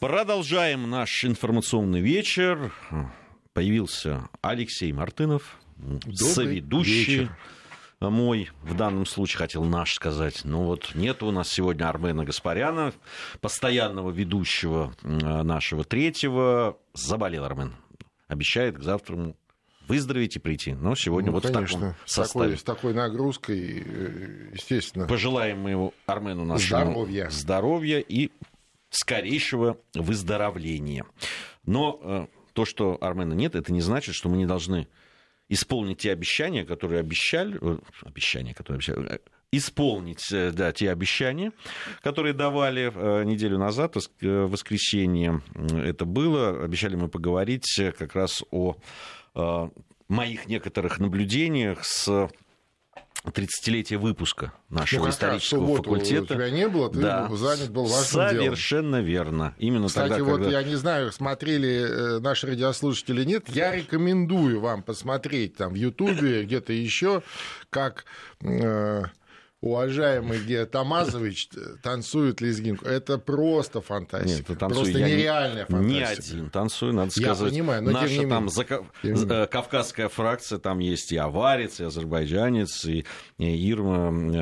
[0.00, 2.72] Продолжаем наш информационный вечер.
[3.54, 7.36] Появился Алексей Мартынов, Добрый соведущий вечер.
[8.00, 10.42] мой, в данном случае хотел наш сказать.
[10.44, 12.92] Ну вот нет у нас сегодня Армена Гаспаряна,
[13.40, 15.08] постоянного ведущего э,
[15.42, 16.76] нашего третьего.
[16.92, 17.74] Заболел Армен.
[18.28, 19.34] Обещает к завтра
[19.88, 20.74] выздороветь и прийти.
[20.74, 22.44] Но сегодня Ну, вот в конечно, таком с составе.
[22.44, 25.06] такой, с такой нагрузкой, э, естественно.
[25.06, 27.30] Пожелаем мы его, Армену нашему Здоровья.
[27.30, 28.30] здоровья и
[28.96, 31.04] скорейшего выздоровления.
[31.64, 34.88] Но э, то, что Армена нет, это не значит, что мы не должны
[35.48, 39.18] исполнить те обещания, которые обещали, э, обещания, которые обещали, э,
[39.52, 41.52] исполнить да, те обещания,
[42.02, 46.64] которые давали неделю назад, в воскресенье это было.
[46.64, 48.76] Обещали мы поговорить как раз о
[50.08, 52.28] моих некоторых наблюдениях с
[53.24, 56.34] 30-летия выпуска нашего Ну, раз исторического субботу факультета.
[56.34, 57.28] У тебя не было, ты Да.
[57.34, 58.44] занят был важным делом.
[58.44, 59.54] Совершенно верно.
[59.58, 60.60] Именно Кстати, тогда, вот когда...
[60.60, 65.76] я не знаю, смотрели э, наши радиослушатели или нет, я рекомендую вам посмотреть там в
[65.76, 67.22] Ютубе, где-то еще,
[67.70, 68.04] как
[68.42, 69.04] э,
[69.66, 72.84] уважаемый Тамазович э, танцует лезгинку.
[72.86, 74.36] Это просто фантастика.
[74.38, 74.82] Нет, ты танцуй.
[74.84, 76.34] просто Я не- нереальная Не фантастика.
[76.36, 77.52] один танцую, надо Я сказать.
[77.52, 78.48] понимаю, но тем наша не там менее.
[78.48, 83.04] зака- Тем не кавказская фракция, там есть и аварец, и азербайджанец, и
[83.38, 84.38] и Ирма, э,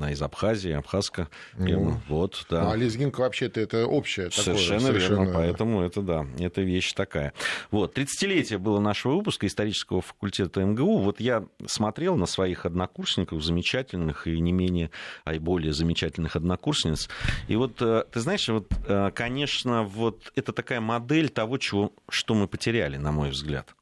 [0.00, 1.28] она из Абхазии, абхазка.
[1.58, 2.00] Ирма.
[2.08, 2.64] Вот, да.
[2.64, 4.56] Ну, а лезгинка вообще-то это общее такое.
[4.56, 7.34] Совершенно, верно, поэтому это да, это вещь такая.
[7.70, 10.98] Вот, 30-летие было нашего выпуска исторического факультета МГУ.
[10.98, 14.90] Вот я смотрел на своих однокурсников, замечательных и не менее,
[15.24, 17.10] а и более замечательных однокурсниц.
[17.48, 22.34] И вот, э, ты знаешь, вот, э, конечно, вот это такая модель того, чего, что
[22.34, 23.74] мы потеряли, на мой взгляд.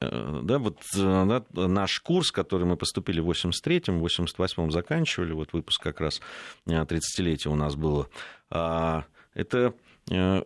[0.00, 5.32] Э, Да, вот э, да, наш курс, который мы поступили в 83-м, в 88-м заканчивали,
[5.32, 6.20] вот выпуск как раз
[6.66, 8.08] э, 30-летие у нас было,
[8.50, 9.72] а, это,
[10.10, 10.42] э,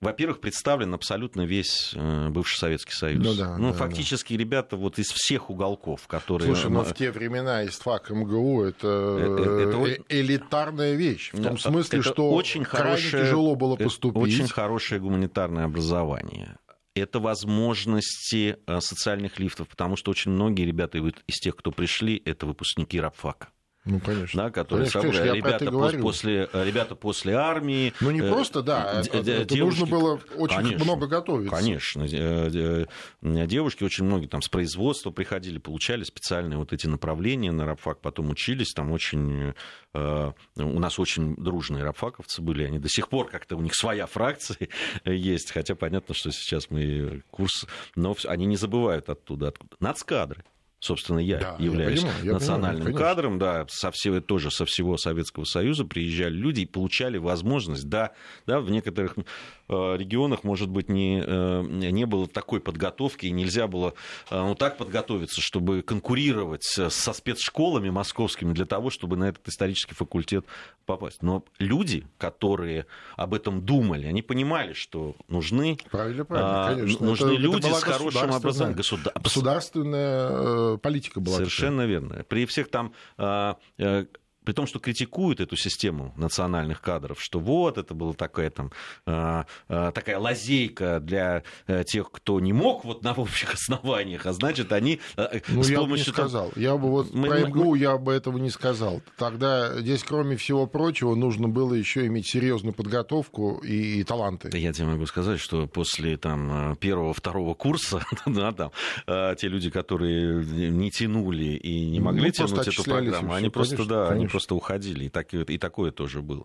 [0.00, 3.24] во-первых, представлен абсолютно весь э, бывший Советский Союз.
[3.26, 6.46] Ну да, да, фактически ребята вот из всех уголков, которые...
[6.54, 11.30] Слушай, ну э, в те времена истфак МГУ это, Э, это э, элитарная вещь.
[11.32, 14.22] В том Это- смысле, это что очень крайне хорошее- тяжело было это поступить.
[14.22, 16.56] Очень хорошее гуманитарное образование.
[16.98, 22.46] Это возможности э, социальных лифтов, потому что очень многие ребята из тех, кто пришли, это
[22.46, 23.48] выпускники рабфака.
[23.88, 24.42] Ну, конечно.
[24.44, 25.16] Да, которые Конечно, собрали.
[25.30, 27.94] конечно, я про это ребята, пос- после, э, ребята после армии.
[28.00, 30.84] Ну, не э, просто, да, это, это девушки- нужно было очень Конечно.
[30.84, 31.56] много готовиться.
[31.56, 32.02] Конечно.
[32.04, 32.86] Э,
[33.22, 38.00] э, Девушки очень многие там с производства приходили, получали специальные вот эти направления на рабфак,
[38.00, 38.72] потом учились.
[38.74, 39.54] Там очень...
[39.94, 42.64] э, У нас очень дружные рабфаковцы были.
[42.64, 43.56] Они до сих пор как-то...
[43.56, 44.68] У них своя фракция
[45.06, 45.50] есть.
[45.52, 47.66] Хотя понятно, что сейчас мы курс...
[47.96, 49.48] Но они не забывают оттуда.
[49.48, 49.76] откуда.
[49.80, 50.44] Нацкадры.
[50.80, 53.00] Собственно, я Да, я являюсь понимаю, я национальным понимаю, конечно.
[53.08, 58.12] кадром, да, со всего, тоже со всего Советского Союза приезжали люди и получали возможность, да,
[58.46, 59.22] да в некоторых э,
[59.68, 63.94] регионах, может быть, не, э, не было такой подготовки, и нельзя было
[64.30, 69.96] э, ну, так подготовиться, чтобы конкурировать со спецшколами московскими для того, чтобы на этот исторический
[69.96, 70.44] факультет
[70.86, 71.22] попасть.
[71.24, 77.04] Но люди, которые об этом думали, они понимали, что нужны, Правильно, правильно, а, конечно.
[77.04, 78.78] нужны Это- это люди была с хорошим образованием.
[78.78, 81.36] Государ- Государственная политика была.
[81.36, 81.50] такая.
[81.50, 82.24] Совершенно верно.
[82.28, 84.06] При всех там, а, э,
[84.48, 88.72] при том, что критикуют эту систему национальных кадров, что вот это была такая там
[89.04, 94.32] а, а, такая лазейка для э, тех, кто не мог вот на общих основаниях, а
[94.32, 96.50] значит они э, Ну, с я бы не помощью сказал.
[96.56, 99.02] Я бы вот Мы- про мы- МГУ я бы этого не сказал.
[99.18, 104.48] Тогда здесь, кроме всего прочего, нужно было еще иметь серьезную подготовку и, и таланты.
[104.56, 108.70] Я тебе могу сказать, что после там, первого-второго курса да, там,
[109.06, 113.36] э, те люди, которые не тянули и не Ну, могли просто тянуть эту программу, всё,
[113.36, 114.30] они просто, конечно, да, они конечно.
[114.38, 115.06] Просто уходили.
[115.06, 116.44] И, так, и такое тоже было.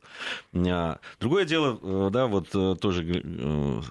[0.56, 3.82] А, Другое дело, э, да, вот э, тоже э,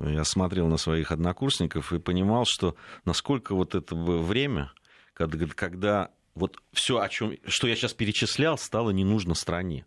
[0.00, 4.72] я смотрел на своих однокурсников и понимал, что насколько вот это время,
[5.12, 9.84] когда, вот все, о чем, что я сейчас перечислял, стало не нужно стране.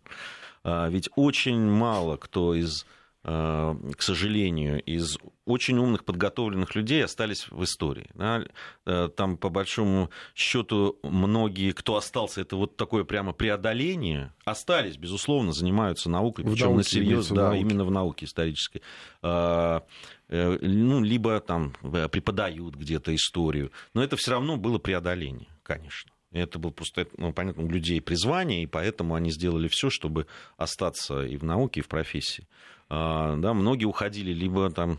[0.62, 2.86] А, Ведь очень мало кто из,
[3.24, 5.16] к сожалению, из
[5.46, 8.10] очень умных, подготовленных людей остались в истории.
[8.14, 8.44] да.
[8.86, 15.52] Э, Там, по большому счету, многие, кто остался, это вот такое прямо преодоление, остались, безусловно,
[15.52, 17.60] занимаются наукой, причем на науке, серьез, имеется в да, науке.
[17.60, 18.82] именно в науке исторической.
[19.22, 19.80] Э,
[20.28, 23.70] Ну, либо там э, преподают где-то историю.
[23.94, 26.10] Но это все равно было преодоление, конечно.
[26.34, 30.26] Это было просто, ну, понятно, у людей призвание, и поэтому они сделали все, чтобы
[30.56, 32.46] остаться и в науке, и в профессии.
[32.90, 34.98] А, да, многие уходили либо там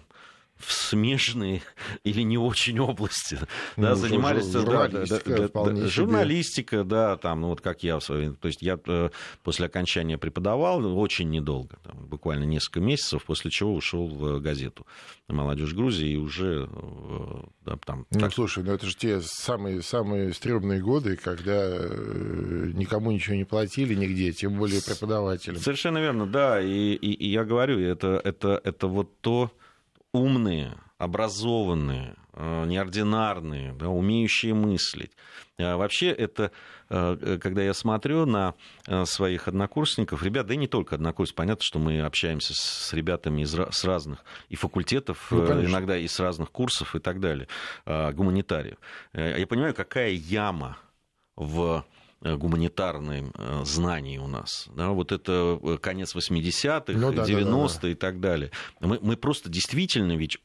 [0.57, 1.61] в смежные
[2.03, 3.37] или не очень области,
[3.75, 8.03] ну, да, занимались журналистика, да, да, да, журналистика, да, там, ну вот как я в
[8.03, 9.09] свое то есть я э,
[9.43, 14.85] после окончания преподавал очень недолго, там, буквально несколько месяцев, после чего ушел в газету
[15.27, 18.05] «Молодежь Грузии» и уже э, да, там...
[18.11, 18.33] Ну, так...
[18.33, 23.95] слушай, ну это же те самые, самые стрёмные годы, когда э, никому ничего не платили
[23.95, 25.59] нигде, тем более преподавателям.
[25.59, 29.51] Совершенно верно, да, и, и, и я говорю, это, это, это вот то,
[30.15, 35.11] умные, образованные, э, неординарные, да, умеющие мыслить.
[35.57, 36.51] А вообще это,
[36.89, 38.55] э, когда я смотрю на
[38.87, 43.41] э, своих однокурсников, ребят, да и не только однокурсников, понятно, что мы общаемся с ребятами
[43.41, 47.47] из, с разных и факультетов, ну, иногда и с разных курсов и так далее,
[47.85, 48.77] гуманитариев.
[49.13, 50.77] Я понимаю, какая яма
[51.35, 51.85] в
[52.21, 54.67] Э, гуманитарным э, знаний у нас.
[54.73, 57.89] Да, вот это э, конец 80-х, ну, да, 90-е да, да, да.
[57.89, 58.51] и так далее.
[58.79, 60.39] Мы, мы просто действительно ведь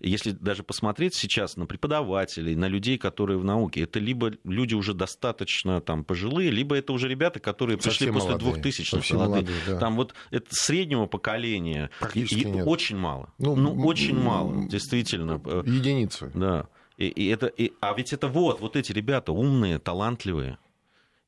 [0.00, 4.94] если даже посмотреть сейчас на преподавателей, на людей, которые в науке, это либо люди уже
[4.94, 9.14] достаточно там, пожилые, либо это уже ребята, которые пришли после молодые, 2000-х.
[9.14, 9.78] Молодые, да.
[9.78, 13.32] Там вот это среднего поколения и, и очень мало.
[13.38, 15.34] Ну, ну очень мало, действительно.
[15.64, 16.32] Единицы.
[16.34, 16.68] Да.
[16.98, 20.58] И, и это, и, а ведь это вот, вот эти ребята умные, талантливые.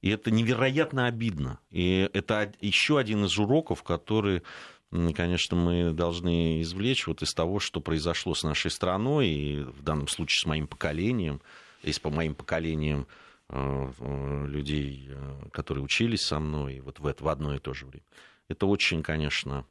[0.03, 1.61] И это невероятно обидно.
[1.71, 4.43] И это еще один из уроков, который,
[4.91, 10.09] конечно, мы должны извлечь вот из того, что произошло с нашей страной, и в данном
[10.09, 11.41] случае с моим поколением,
[11.83, 13.07] и с по моим поколением
[13.49, 17.75] э, э, людей, э, которые учились со мной вот в, это, в одно и то
[17.75, 18.05] же время.
[18.49, 19.65] Это очень, конечно,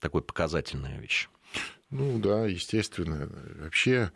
[0.00, 1.28] такой показательная вещь.
[1.90, 3.30] Ну да, естественно.
[3.60, 4.10] Вообще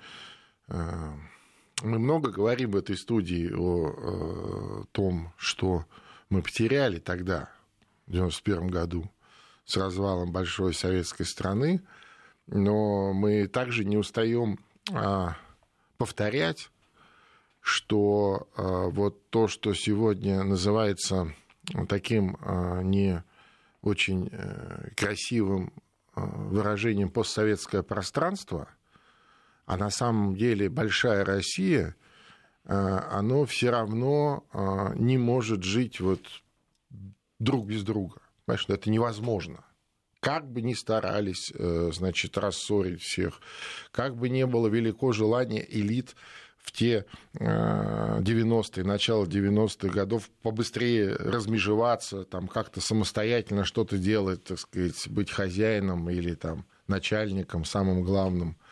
[1.82, 5.84] мы много говорим в этой студии о э, том, что
[6.28, 7.50] мы потеряли тогда,
[8.06, 9.10] в 1991 году,
[9.64, 11.82] с развалом большой советской страны,
[12.46, 14.58] но мы также не устаем
[14.92, 15.36] а,
[15.96, 16.70] повторять,
[17.60, 21.32] что а, вот то, что сегодня называется
[21.88, 22.36] таким
[22.82, 23.22] не
[23.82, 25.72] очень э, красивым
[26.14, 28.68] выражением постсоветское пространство–
[29.70, 31.94] а на самом деле большая Россия,
[32.64, 36.20] э, оно все равно э, не может жить вот
[37.38, 38.16] друг без друга.
[38.46, 39.64] Понимаешь, это невозможно.
[40.18, 43.40] Как бы ни старались, э, значит, рассорить всех,
[43.92, 46.16] как бы не было велико желания элит
[46.58, 55.08] в те 90-е, начало 90-х годов побыстрее размежеваться, там как-то самостоятельно что-то делать, так сказать,
[55.08, 58.56] быть хозяином или там начальником, самым главным–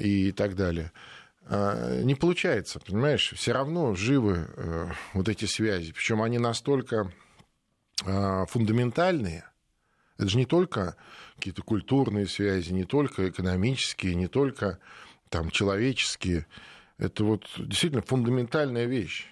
[0.00, 0.92] и так далее.
[1.46, 3.32] А, не получается, понимаешь?
[3.36, 5.92] Все равно живы э, вот эти связи.
[5.92, 7.12] Причем они настолько
[8.04, 9.44] а, фундаментальные.
[10.16, 10.96] Это же не только
[11.36, 14.78] какие-то культурные связи, не только экономические, не только
[15.28, 16.46] там, человеческие.
[16.98, 19.28] Это вот действительно фундаментальная вещь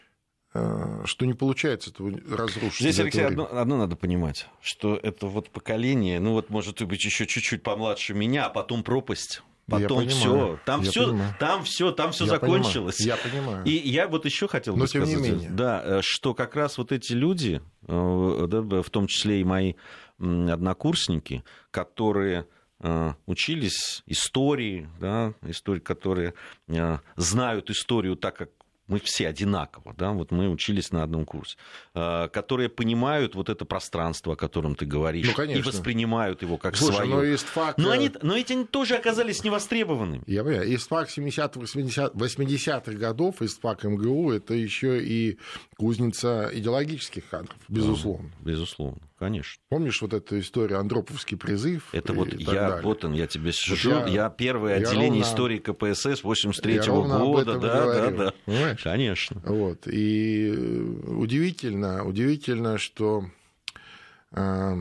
[1.07, 2.81] что не получается этого разрушить.
[2.81, 7.27] Здесь, Алексей, одно, одно надо понимать, что это вот поколение, ну вот может быть еще
[7.27, 12.99] чуть-чуть помладше меня, а потом пропасть Потом все, там все, там все, там все закончилось.
[12.99, 13.65] Понимаю, я понимаю.
[13.65, 15.51] И я вот еще хотел бы сказать, менее.
[15.51, 19.75] да, э, что как раз вот эти люди, э, в том числе и мои
[20.19, 22.47] однокурсники, которые
[22.81, 26.35] э, учились истории, да, истории, которые
[27.17, 28.51] знают историю так, как
[28.89, 31.57] мы все одинаково, да, вот мы учились на одном курсе,
[31.95, 35.61] а, которые понимают вот это пространство, о котором ты говоришь, ну, конечно.
[35.61, 37.11] и воспринимают его как Слушай, свое.
[37.11, 37.79] Но, есть факт...
[37.79, 40.23] но, они, но эти тоже оказались невостребованными.
[40.27, 45.39] Я понимаю, ИСТФАК 70-х, 80-х годов, ИСТФАК МГУ, это еще и
[45.77, 48.31] кузница идеологических кадров, безусловно.
[48.41, 49.63] Да, безусловно конечно.
[49.69, 51.89] Помнишь вот эту историю Андроповский призыв?
[51.93, 52.83] Это вот я, далее.
[52.83, 57.19] вот он, я тебе сижу, я, я первое я отделение ровно, истории КПСС 83 -го
[57.21, 58.83] года, да, да, да, Понимаешь?
[58.83, 59.41] конечно.
[59.45, 60.51] Вот и
[61.07, 63.27] удивительно, удивительно, что
[64.33, 64.77] э,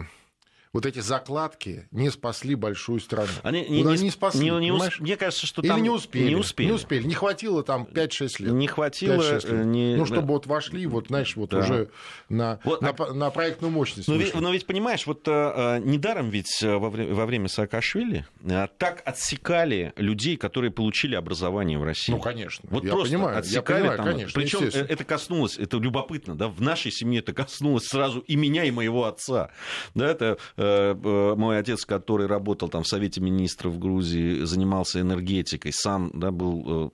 [0.73, 3.29] вот эти закладки не спасли большую страну.
[3.43, 4.99] Они не, не, не спасли, не, не усп...
[5.01, 6.67] Мне кажется, что там Или не успели, не успели.
[6.67, 7.07] Не успели.
[7.07, 8.53] Не хватило там 5-6 лет.
[8.53, 9.21] Не хватило.
[9.21, 9.51] Лет.
[9.65, 9.95] Не...
[9.95, 11.59] Ну, чтобы вот вошли, вот, знаешь, вот да.
[11.59, 11.89] уже
[12.29, 13.13] на, вот, на, а...
[13.13, 14.07] на проектную мощность.
[14.07, 18.67] Но ведь, но ведь, понимаешь, вот а, недаром ведь во время, во время Саакашвили а,
[18.67, 22.13] так отсекали людей, которые получили образование в России.
[22.13, 22.69] Ну, конечно.
[22.71, 24.05] Вот я просто понимаю, отсекали я понимаю, там.
[24.05, 28.63] Конечно, Причем это коснулось, это любопытно, да, в нашей семье это коснулось сразу и меня,
[28.63, 29.49] и моего отца.
[29.95, 36.31] Да, это мой отец, который работал там в Совете министров Грузии, занимался энергетикой, сам да,
[36.31, 36.91] был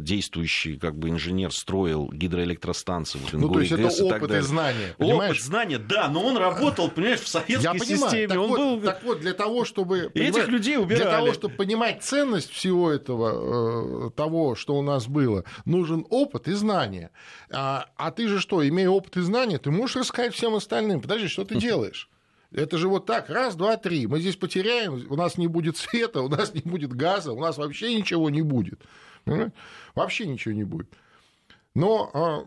[0.00, 3.18] действующий как бы инженер, строил гидроэлектростанции.
[3.18, 5.32] Вот, ну, то есть это опыт и, и знания, понимаешь?
[5.32, 8.28] Опыт, знания, да, но он работал, понимаешь, в советской Я понимаю, системе.
[8.28, 8.80] Так, он вот, был...
[8.80, 10.10] так вот, для того, чтобы...
[10.14, 11.02] Этих людей убирали.
[11.02, 16.52] Для того, чтобы понимать ценность всего этого, того, что у нас было, нужен опыт и
[16.52, 17.10] знания.
[17.50, 21.00] А, а ты же что, имея опыт и знания, ты можешь рассказать всем остальным.
[21.00, 22.08] Подожди, что ты делаешь?
[22.54, 24.06] Это же вот так, раз, два, три.
[24.06, 27.58] Мы здесь потеряем, у нас не будет света, у нас не будет газа, у нас
[27.58, 28.80] вообще ничего не будет.
[29.94, 30.88] Вообще ничего не будет.
[31.74, 32.46] Но а,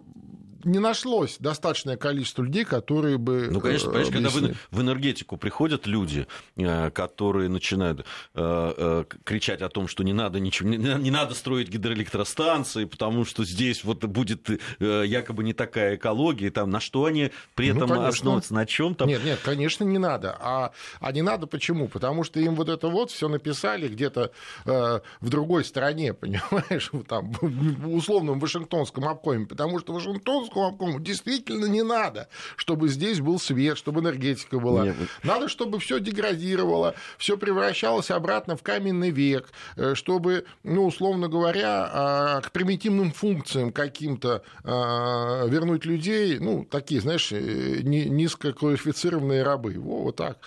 [0.64, 3.48] не нашлось достаточное количество людей, которые бы...
[3.52, 8.04] Ну, конечно, понимаешь, когда в, в энергетику приходят люди, э, которые начинают э,
[8.36, 13.46] э, кричать о том, что не надо ничего, не, не надо строить гидроэлектростанции, потому что
[13.46, 14.50] здесь вот будет
[14.80, 18.96] якобы не такая экология, там, на что они при ну, этом ну, основываются, на чем
[18.96, 19.08] там?
[19.08, 20.36] Нет, нет, конечно, не надо.
[20.40, 21.88] А, а не надо почему?
[21.88, 24.32] Потому что им вот это вот все написали где-то
[24.66, 31.66] э, в другой стране, понимаешь, там, в условном Вашингтонском обкоме, потому что Вашингтонском Московскому действительно
[31.66, 34.86] не надо, чтобы здесь был свет, чтобы энергетика была.
[34.86, 34.96] Нет.
[35.24, 41.90] Надо, чтобы все деградировало, все превращалось обратно в каменный век, э, чтобы, ну, условно говоря,
[41.92, 49.76] а, к примитивным функциям каким-то а, вернуть людей, ну, такие, знаешь, э, низкоквалифицированные рабы.
[49.78, 50.38] Во, вот так.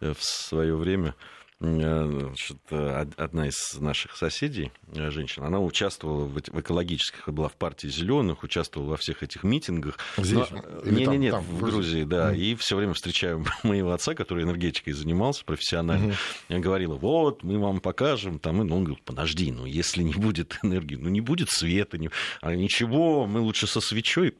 [0.00, 7.28] В свое время Э, значит, одна из наших соседей, э, женщина, она участвовала в экологических,
[7.28, 9.98] была в партии зеленых, участвовала во всех этих митингах.
[10.16, 10.50] Здесь?
[10.84, 12.32] Нет, нет, нет, в Грузии, да.
[12.32, 12.38] Mm.
[12.38, 16.14] И все время встречаю моего отца, который энергетикой занимался профессионально.
[16.48, 16.60] Mm-hmm.
[16.60, 18.38] Говорила, вот, мы вам покажем.
[18.38, 21.98] Там, и, ну, он говорит, подожди, ну, если не будет энергии, ну, не будет света,
[21.98, 22.10] не...
[22.40, 24.36] а ничего, мы лучше со свечой.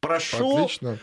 [0.00, 0.98] Прошел, Отлично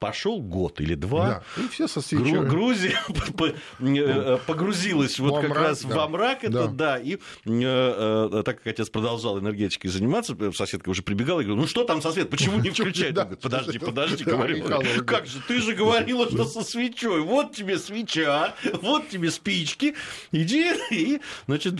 [0.00, 1.44] пошел год или два.
[1.56, 2.48] Да, и все со свечой.
[2.48, 2.98] Грузия
[3.78, 6.98] э, погрузилась вот как раз во мрак, это да.
[6.98, 11.68] И э, э, так как отец продолжал энергетикой заниматься, соседка уже прибегала и говорила, ну
[11.68, 13.14] что там со свет, почему не включать?
[13.40, 14.64] Подожди, подожди, говорю.
[15.04, 17.20] Как же, ты же говорила, что со свечой.
[17.20, 19.94] Вот тебе свеча, вот тебе спички.
[20.32, 21.74] Иди и, значит,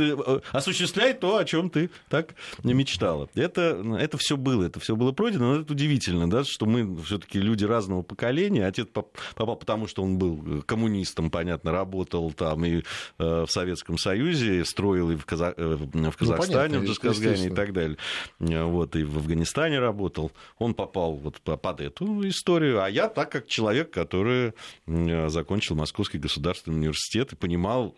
[0.52, 3.30] осуществляй то, о чем ты так мечтала.
[3.34, 7.40] Это, это все было, это все было пройдено, но это удивительно, да, что мы все-таки
[7.40, 8.66] люди разного поколения.
[8.66, 12.82] Отец попал, потому что он был э, коммунистом, понятно, работал там и э,
[13.18, 15.54] в Советском Союзе, строил и в, Каза...
[15.56, 17.96] Э, в Казахстане, ну, понятно, в Джасказгане и так далее.
[18.38, 20.32] Вот, и в Афганистане работал.
[20.58, 22.82] Он попал вот под эту историю.
[22.82, 24.54] А я так, как человек, который
[24.86, 27.94] закончил Московский государственный университет и понимал,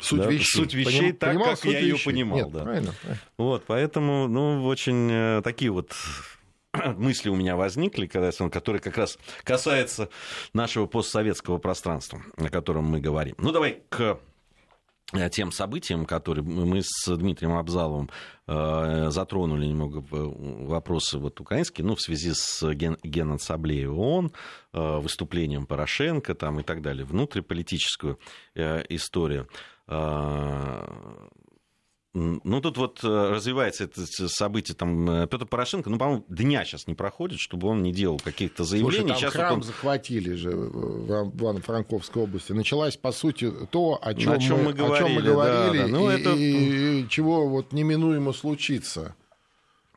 [0.00, 1.90] Суть да, вещей, суть вещей Поним, так, как я вещей.
[1.90, 2.38] ее понимал.
[2.38, 2.62] Нет, да.
[2.62, 2.94] правильно.
[3.36, 5.92] Вот, поэтому, ну, очень такие вот
[6.96, 10.08] мысли у меня возникли, когда, которые как раз касаются
[10.52, 13.34] нашего постсоветского пространства, о котором мы говорим.
[13.38, 14.18] Ну, давай к
[15.12, 18.10] э, тем событиям, которые мы с Дмитрием Абзаловым
[18.46, 24.32] э, затронули немного вопросы вот украинские, ну, в связи с ген, геноассамблеей ООН,
[24.72, 28.18] э, выступлением Порошенко там, и так далее, внутриполитическую
[28.54, 29.48] историю.
[32.16, 36.86] Ну, тут вот э, развивается это событие, там, э, Петр Порошенко, ну, по-моему, дня сейчас
[36.86, 39.00] не проходит, чтобы он не делал каких-то заявлений.
[39.00, 39.62] Слушай, там сейчас храм вот он...
[39.64, 42.52] захватили же в Ивано-Франковской области.
[42.52, 45.78] Началась, по сути, то, о чем, о чем мы, мы говорили, о чем мы говорили
[45.78, 45.88] да, да.
[45.88, 46.30] Ну, и, это...
[46.30, 49.14] и, и чего вот неминуемо случится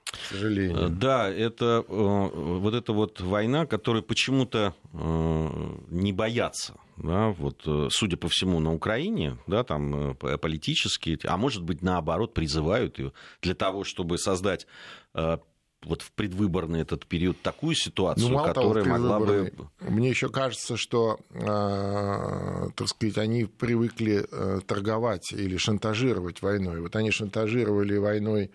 [0.04, 0.88] к сожалению.
[0.88, 8.18] Э, да, это вот эта вот война, которую почему-то не боятся да, вот, э, судя
[8.18, 13.56] по всему, на Украине, да, там э, политические, а может быть, наоборот, призывают ее для
[13.56, 14.68] того, чтобы создать
[15.14, 15.38] э,
[15.84, 19.54] вот в предвыборный этот период такую ситуацию, ну, которая того, могла бы...
[19.80, 24.26] Мне еще кажется, что, э, так сказать, они привыкли
[24.68, 26.82] торговать или шантажировать войной.
[26.82, 28.52] Вот они шантажировали войной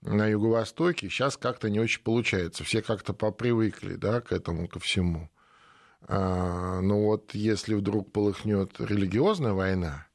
[0.00, 2.64] на Юго-Востоке, сейчас как-то не очень получается.
[2.64, 5.30] Все как-то попривыкли да, к этому, ко всему.
[6.06, 10.06] А, ну вот если вдруг полыхнет религиозная война,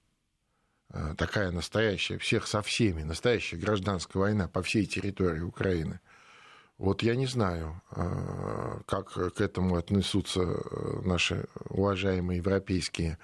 [0.89, 5.99] а, такая настоящая, всех со всеми, настоящая гражданская война по всей территории Украины,
[6.77, 13.17] вот я не знаю, а, как к этому отнесутся э, наши уважаемые европейские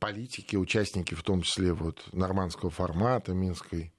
[0.00, 3.92] политики, участники, в том числе вот нормандского формата, Минской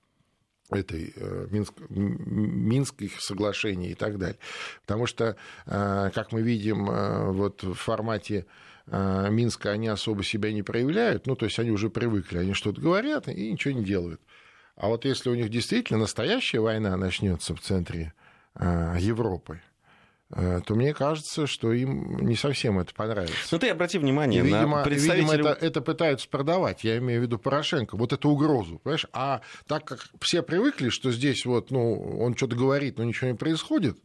[0.75, 4.39] этой э, Минск, Минских соглашений и так далее.
[4.85, 5.35] Потому что,
[5.65, 8.45] э, как мы видим, э, вот в формате
[8.91, 13.27] Минска они особо себя не проявляют, ну, то есть они уже привыкли, они что-то говорят
[13.27, 14.19] и ничего не делают.
[14.75, 18.13] А вот если у них действительно настоящая война начнется в центре
[18.55, 19.61] Европы,
[20.31, 23.35] то мне кажется, что им не совсем это понравится.
[23.51, 25.37] Ну ты обрати внимание, и, видимо, на представителей...
[25.37, 29.07] видимо это, это пытаются продавать, я имею в виду Порошенко, вот эту угрозу, понимаешь?
[29.11, 33.35] А так как все привыкли, что здесь вот, ну, он что-то говорит, но ничего не
[33.35, 33.97] происходит,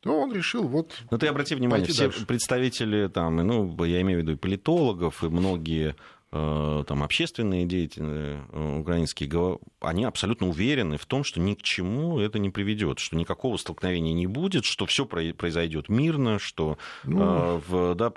[0.00, 0.92] то он решил вот...
[1.10, 2.26] Ну ты обрати внимание, все дальше.
[2.26, 5.96] представители там, ну, я имею в виду и политологов, и многие Э,
[6.32, 12.38] там, общественные деятели э, украинские, они абсолютно уверены в том, что ни к чему это
[12.38, 17.94] не приведет, что никакого столкновения не будет, что все произойдет мирно, что, ну, э, в,
[17.94, 18.10] да,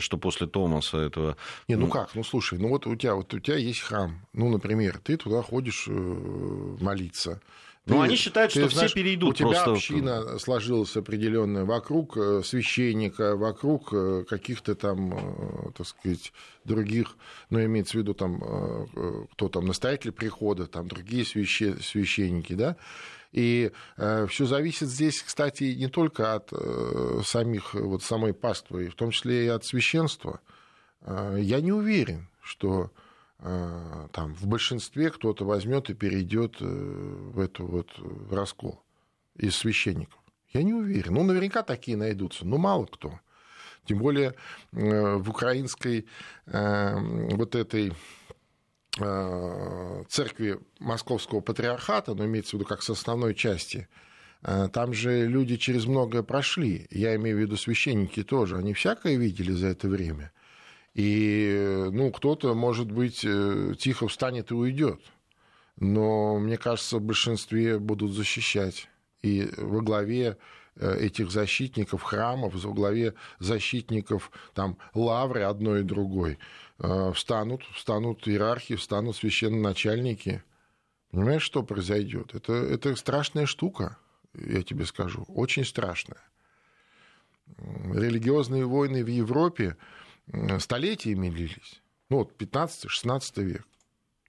[0.00, 1.38] что после Томаса этого...
[1.66, 4.20] Не, ну, ну как, ну слушай, ну вот у тебя, вот у тебя есть храм,
[4.34, 7.40] ну, например, ты туда ходишь молиться,
[7.86, 9.30] ну, они считают, что знаешь, все перейдут.
[9.30, 9.72] у тебя просто...
[9.72, 16.32] община сложилась определенная вокруг э, священника, вокруг э, каких-то там, э, так сказать,
[16.64, 17.16] других,
[17.50, 18.40] ну, имеется в виду там,
[19.32, 21.76] кто там, настоятель прихода, там, другие свяще...
[21.80, 22.76] священники, да,
[23.32, 28.94] и э, все зависит здесь, кстати, не только от э, самих, вот самой паствы, в
[28.94, 30.40] том числе и от священства.
[31.00, 32.90] Э, я не уверен, что
[33.42, 38.80] там, в большинстве кто-то возьмет и перейдет э, в эту вот в раскол
[39.36, 40.20] из священников.
[40.52, 41.14] Я не уверен.
[41.14, 43.18] Ну, наверняка такие найдутся, но мало кто.
[43.84, 44.34] Тем более
[44.72, 46.06] э, в украинской
[46.46, 47.92] вот этой
[50.08, 53.88] церкви Московского патриархата, но имеется в виду как с основной части,
[54.42, 56.86] там же люди через многое прошли.
[56.90, 58.58] Я имею в виду священники тоже.
[58.58, 60.30] Они всякое видели за это время.
[60.94, 65.00] И ну, кто-то, может быть, э, тихо встанет и уйдет.
[65.76, 68.88] Но, мне кажется, в большинстве будут защищать.
[69.22, 70.36] И во главе
[70.76, 76.38] э, этих защитников храмов, во главе защитников там, лавры одной и другой
[76.78, 80.42] э, встанут, встанут иерархи, встанут священноначальники.
[81.10, 82.34] Понимаешь, что произойдет?
[82.34, 83.96] Это, это страшная штука,
[84.34, 86.20] я тебе скажу, очень страшная.
[87.58, 89.76] Религиозные войны в Европе,
[90.58, 91.82] столетиями длились.
[92.08, 93.66] Ну, вот 15-16 век.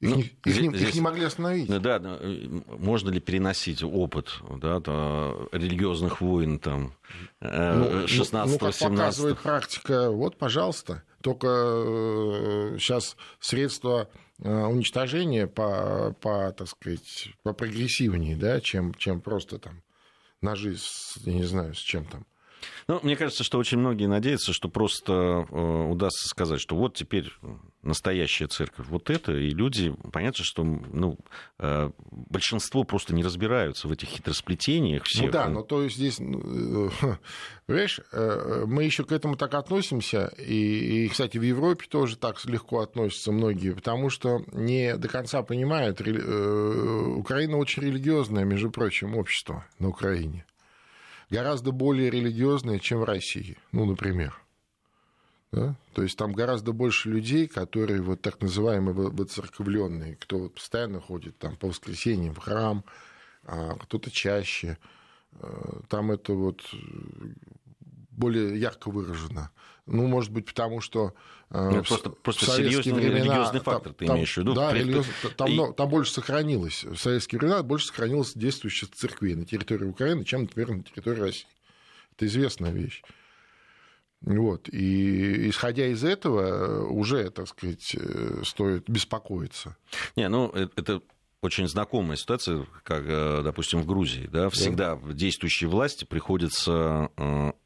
[0.03, 1.69] Их, ну, не, их, здесь, не, их не могли остановить.
[1.69, 6.93] Ну да, э, можно ли переносить опыт да, то, религиозных войн там,
[7.39, 11.03] 16 ну, ну, как 17 показывает практика, вот, пожалуйста.
[11.21, 11.47] Только
[12.79, 19.57] сейчас э, средства э, уничтожения по, по, так сказать, по прогрессивнее, да, чем, чем просто
[19.57, 19.83] там
[20.41, 22.25] ножи, с, я не знаю, с чем там.
[22.87, 25.13] Ну, мне кажется, что очень многие надеются, что просто
[25.49, 27.31] э, удастся сказать, что вот теперь
[27.81, 31.17] настоящая церковь вот это, и люди, понятно, что ну,
[31.59, 35.25] э, большинство просто не разбираются в этих хитросплетениях всех.
[35.25, 37.15] Ну да, но то есть здесь, ну, э,
[37.65, 42.79] понимаешь, мы еще к этому так относимся, и, и, кстати, в Европе тоже так легко
[42.79, 49.89] относятся многие, потому что не до конца понимают, Украина очень религиозное, между прочим, общество на
[49.89, 50.45] Украине
[51.33, 54.39] гораздо более религиозные, чем в России, ну, например.
[55.51, 55.75] Да?
[55.93, 61.37] То есть там гораздо больше людей, которые вот так называемые воцерковленные, кто вот постоянно ходит
[61.37, 62.83] там по воскресеньям в храм,
[63.45, 64.77] а кто-то чаще.
[65.39, 66.61] Э, там это вот
[68.17, 69.51] более ярко выражено.
[69.85, 71.13] Ну, может быть, потому что
[71.49, 74.53] э, ну, просто, просто серьезный времена, религиозный фактор, ты там, имеешь в виду?
[74.53, 75.05] Да, религиоз...
[75.35, 75.73] там, и...
[75.75, 76.85] там больше сохранилось.
[76.85, 81.47] В советские времена больше сохранилось действующих церквей на территории Украины, чем, например, на территории России.
[82.15, 83.03] Это известная вещь.
[84.21, 84.69] Вот.
[84.69, 89.75] И исходя из этого, уже, так сказать, э, стоит беспокоиться.
[90.15, 91.01] Не, ну, э, это
[91.43, 93.05] очень знакомая ситуация, как,
[93.43, 94.29] допустим, в Грузии.
[94.31, 94.49] Да?
[94.49, 95.13] Всегда да.
[95.13, 97.09] действующей власти приходится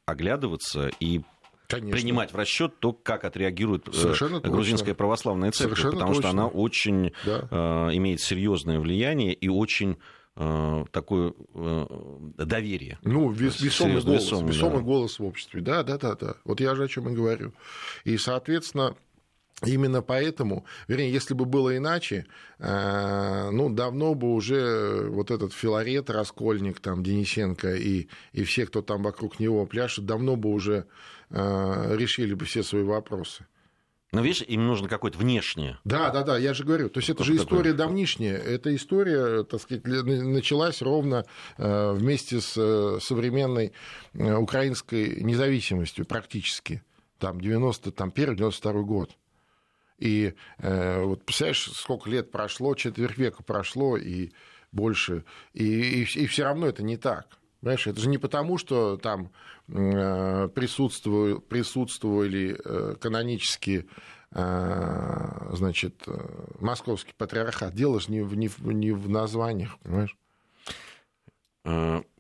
[0.06, 1.22] оглядываться и
[1.68, 1.98] Конечно.
[1.98, 4.96] принимать в расчет то, как отреагирует э, Совершенно грузинская точно.
[4.96, 6.30] православная церковь, Совершенно потому точно.
[6.30, 7.48] что она очень да.
[7.52, 9.98] э, имеет серьезное влияние и очень
[10.38, 11.86] э, такое э,
[12.38, 13.00] доверие.
[13.04, 14.84] Ну, вес, весомый, голос, весомый, весомый да.
[14.84, 15.62] голос в обществе.
[15.62, 16.36] Да, да, да, да.
[16.46, 17.52] Вот я же о чем и говорю.
[18.06, 18.96] И, соответственно,
[19.66, 22.28] Именно поэтому, вернее, если бы было иначе,
[22.60, 28.84] э, ну, давно бы уже вот этот Филарет, Раскольник, там, Денисенко и, и все, кто
[28.84, 30.86] там вокруг него пляшет, давно бы уже
[31.32, 33.48] э, решили бы все свои вопросы.
[34.12, 35.80] Но видишь, им нужно какое-то внешнее.
[35.84, 36.90] Да, да, да, я же говорю.
[36.90, 37.88] То есть это же история такое?
[37.88, 38.38] давнишняя.
[38.38, 41.26] Эта история, так сказать, началась ровно
[41.58, 43.74] э, вместе с современной
[44.14, 46.84] украинской независимостью практически.
[47.18, 49.18] Там 91-92 год.
[49.98, 54.32] И э, вот представляешь, сколько лет прошло, четверть века прошло и
[54.72, 57.28] больше, и, и, и все равно это не так.
[57.62, 59.32] Понимаешь, это же не потому, что там
[59.68, 63.86] э, присутствовали, присутствовали э, канонические
[64.32, 67.74] э, значит, э, московский патриархат.
[67.74, 70.16] Дело же не не в, не в названиях, понимаешь?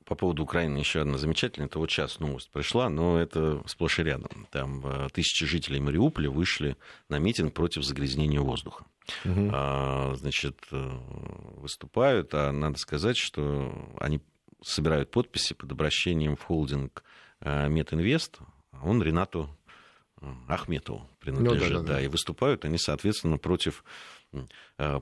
[0.07, 1.67] По поводу Украины еще одна замечательная.
[1.67, 4.47] Это вот сейчас новость пришла, но это сплошь и рядом.
[4.51, 6.77] Там э, тысячи жителей Мариуполя вышли
[7.09, 8.85] на митинг против загрязнения воздуха.
[9.25, 9.49] Угу.
[9.51, 10.99] А, значит, э,
[11.57, 14.21] выступают, а надо сказать, что они
[14.63, 17.03] собирают подписи под обращением в холдинг
[17.41, 18.39] э, Метинвест.
[18.81, 19.49] Он Ренату
[20.47, 21.93] Ахметову принадлежит, ну, да, да, да.
[21.95, 23.83] да, и выступают они, соответственно, против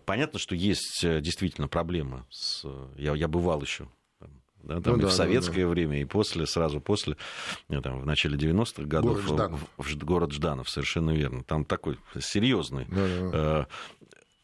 [0.06, 2.26] Понятно, что есть действительно проблемы.
[2.30, 2.64] С...
[2.96, 3.88] Я, я бывал еще
[4.66, 5.68] да, там ну, и да, в советское да, да.
[5.70, 7.18] время, и после, сразу после,
[7.70, 9.60] э, там, в начале 90-х годов, город Жданов.
[9.78, 11.44] В, в, город Жданов, совершенно верно.
[11.44, 13.68] Там такой серьезный да, да.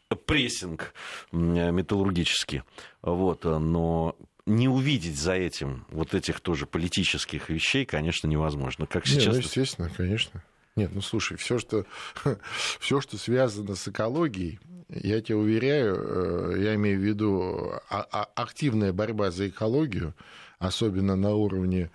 [0.10, 0.93] Э, прессинг
[1.31, 2.63] металлургический.
[3.01, 8.86] Вот, но не увидеть за этим вот этих тоже политических вещей, конечно, невозможно.
[8.86, 9.25] Как сейчас...
[9.25, 10.43] Не, ну, естественно, конечно.
[10.75, 11.86] Нет, ну слушай, все, что,
[12.79, 18.29] все, что связано с экологией, я тебя уверяю, э, я имею в виду а, а,
[18.36, 20.13] активная борьба за экологию,
[20.60, 21.89] особенно на уровне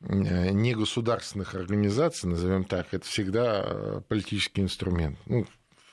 [0.00, 5.46] э, негосударственных организаций, назовем так, это всегда э, политический инструмент ну,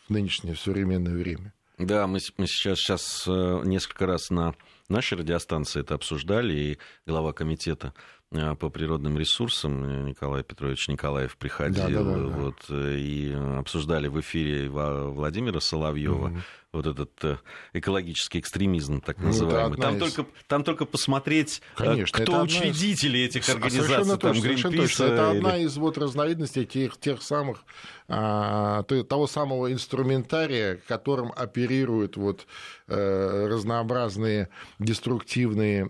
[0.07, 1.53] в нынешнее современное время.
[1.77, 4.55] Да, мы, мы сейчас, сейчас несколько раз на
[4.87, 7.93] нашей радиостанции это обсуждали, и глава комитета
[8.31, 10.05] по природным ресурсам.
[10.05, 16.27] Николай Петрович Николаев приходил да, да, да, вот, э, и обсуждали в эфире Владимира Соловьева.
[16.27, 16.37] Угу.
[16.75, 17.37] Вот этот э,
[17.73, 19.77] экологический экстремизм, так ну, называемый.
[19.77, 20.13] Там, из...
[20.13, 23.35] только, там только посмотреть, Конечно, кто учредители из...
[23.35, 25.03] этих организаций, совершенно там точно, точно.
[25.03, 25.37] Это или...
[25.37, 27.63] одна из вот разновидностей тех, тех самых
[28.07, 32.45] а, того самого инструментария, которым оперируют вот
[32.87, 35.89] разнообразные деструктивные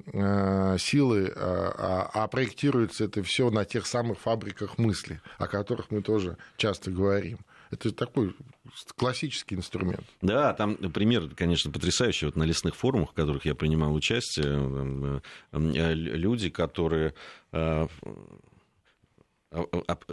[0.79, 6.01] силы, а, а, а проектируется это все на тех самых фабриках мысли, о которых мы
[6.01, 7.39] тоже часто говорим.
[7.71, 8.35] Это такой
[8.95, 10.05] классический инструмент.
[10.21, 12.25] Да, там пример, конечно, потрясающий.
[12.25, 15.19] Вот на лесных форумах, в которых я принимал участие, э,
[15.51, 17.13] э, люди, которые
[17.51, 17.87] э,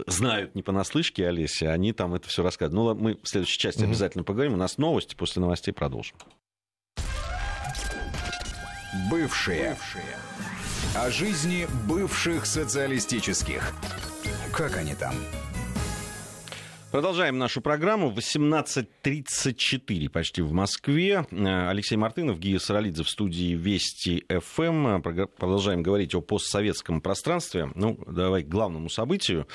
[0.07, 2.99] знают не понаслышке Олеся, они там это все рассказывают.
[2.99, 4.53] Ну, мы в следующей части mm обязательно поговорим.
[4.53, 6.15] У нас новости, после новостей продолжим.
[9.09, 9.71] Бывшие.
[9.71, 10.17] Бывшие.
[10.95, 13.73] О жизни бывших социалистических.
[14.53, 15.15] Как они там?
[16.93, 18.11] Продолжаем нашу программу.
[18.11, 21.25] 18.34 почти в Москве.
[21.31, 25.01] Алексей Мартынов, Гия Саралидзе в студии Вести ФМ.
[25.01, 27.71] Продолжаем говорить о постсоветском пространстве.
[27.73, 29.47] Ну, давай к главному событию.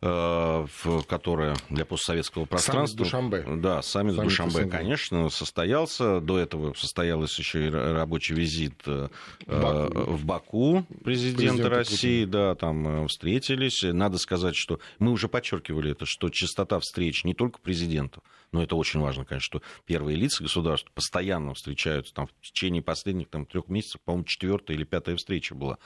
[0.00, 0.64] Э,
[1.08, 3.02] которое для постсоветского пространства...
[3.04, 3.60] Саммит Душамбе.
[3.60, 4.70] Да, саммит, саммит Душамбе, СНГ.
[4.70, 6.20] конечно, состоялся.
[6.20, 9.08] До этого состоялся еще и рабочий визит э,
[9.48, 10.00] Баку.
[10.12, 12.20] в Баку президента Президент России.
[12.20, 12.30] Путин.
[12.30, 13.82] Да, там э, встретились.
[13.82, 18.76] Надо сказать, что мы уже подчеркивали это, что частота встреч не только президентов, но это
[18.76, 23.66] очень важно, конечно, что первые лица государства постоянно встречаются там, в течение последних там, трех
[23.66, 25.78] месяцев, по-моему, четвертая или пятая встреча была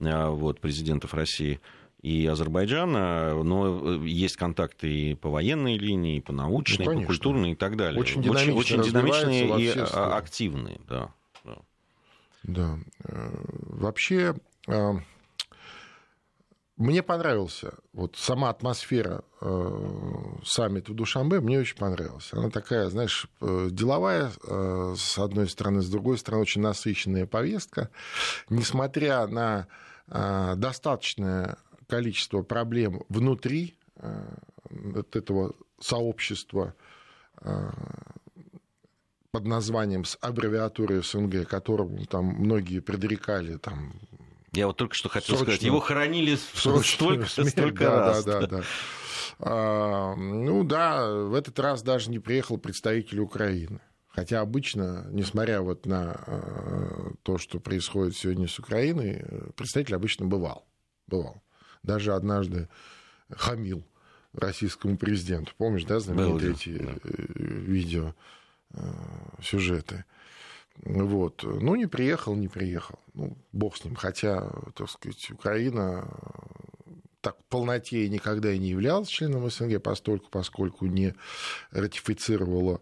[0.00, 1.60] вот, президентов России
[2.02, 7.00] и Азербайджана, но э, есть контакты и по военной линии, и по научной, ну, и
[7.00, 8.00] по культурной и так далее.
[8.00, 11.14] Очень динамично, очень, очень динамичные и а, активные, да.
[11.44, 11.58] Да.
[12.42, 12.78] да.
[13.04, 13.30] Э,
[13.68, 14.34] вообще,
[14.66, 14.92] э,
[16.76, 19.22] мне понравился вот сама атмосфера
[20.44, 22.30] саммита в Душамбе, мне очень понравилась.
[22.32, 24.32] Она такая, знаешь, деловая,
[24.96, 27.90] с одной стороны, с другой стороны, очень насыщенная повестка.
[28.48, 29.68] Несмотря на
[30.08, 31.58] достаточное
[31.92, 34.34] количество проблем внутри э,
[34.70, 36.74] вот этого сообщества
[37.42, 37.70] э,
[39.30, 43.92] под названием с аббревиатурой СНГ, которому там многие предрекали там
[44.54, 48.24] я вот только что хотел срочно, сказать, его хоронили столько, смерть, столько да, раз.
[48.24, 48.62] Да, да, да.
[49.38, 53.80] А, ну да, в этот раз даже не приехал представитель Украины.
[54.08, 59.24] Хотя обычно, несмотря вот на э, то, что происходит сегодня с Украиной,
[59.56, 60.66] представитель обычно бывал.
[61.06, 61.42] бывал
[61.82, 62.68] даже однажды
[63.30, 63.84] хамил
[64.32, 65.52] российскому президенту.
[65.56, 66.92] Помнишь, да, знаменитые эти да.
[67.04, 68.14] Э, видео,
[68.74, 68.80] э,
[69.42, 70.04] сюжеты?
[70.76, 71.42] Вот.
[71.42, 72.98] Ну, не приехал, не приехал.
[73.14, 73.94] Ну, бог с ним.
[73.94, 76.08] Хотя, так сказать, Украина
[77.20, 81.14] так в полноте никогда и не являлась членом СНГ, постольку, поскольку не
[81.70, 82.80] ратифицировала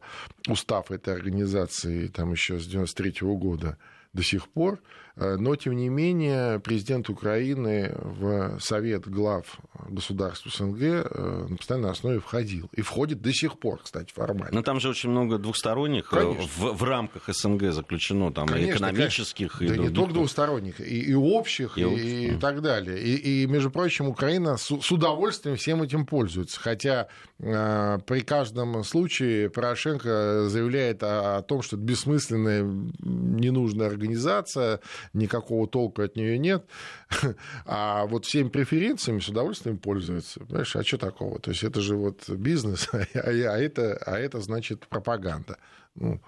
[0.48, 3.76] устав этой организации там еще с 93 года
[4.12, 4.80] до сих пор.
[5.16, 11.90] Э, но, тем не менее, президент Украины в Совет глав государств СНГ э, на постоянной
[11.90, 12.68] основе входил.
[12.74, 14.54] И входит до сих пор, кстати, формально.
[14.54, 19.58] Но там же очень много двухсторонних э, в, в рамках СНГ заключено, там, Конечно, экономических.
[19.58, 19.64] Конечно.
[19.64, 19.90] И да других.
[19.90, 22.98] не только двухсторонних, и, и общих, и, и, и так далее.
[23.00, 26.60] И, и, между прочим, Украина с, с удовольствием всем этим пользуется.
[26.60, 32.62] Хотя э, при каждом случае Порошенко заявляет о, о том, что это бессмысленная,
[33.00, 34.80] ненужная организация,
[35.12, 36.64] никакого толка от нее нет,
[37.66, 40.40] а вот всеми преференциями с удовольствием пользуются.
[40.40, 41.38] Понимаешь, а что такого?
[41.38, 45.58] То есть это же вот бизнес, а, а, это, а это значит пропаганда.
[45.94, 46.20] Ну,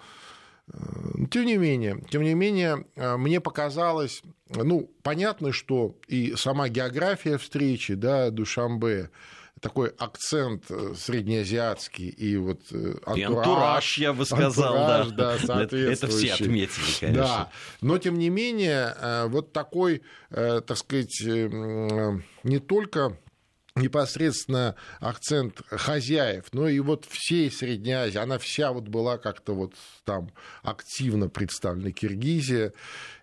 [0.69, 0.73] э,
[1.31, 7.39] тем не менее, тем не менее, э, мне показалось, ну, понятно, что и сама география
[7.39, 9.11] встречи, да, Душамбе,
[9.63, 15.63] такой акцент э, среднеазиатский и вот антураж, и антураж я бы сказал, антураж, да, да
[15.63, 17.23] это все отметили, конечно.
[17.23, 18.95] Да, но тем не менее
[19.29, 23.17] вот такой, так сказать, не только
[23.75, 29.75] непосредственно акцент хозяев, но и вот всей Средней Азии, она вся вот была как-то вот
[30.05, 30.31] там
[30.63, 31.91] активно представлена.
[31.91, 32.73] Киргизия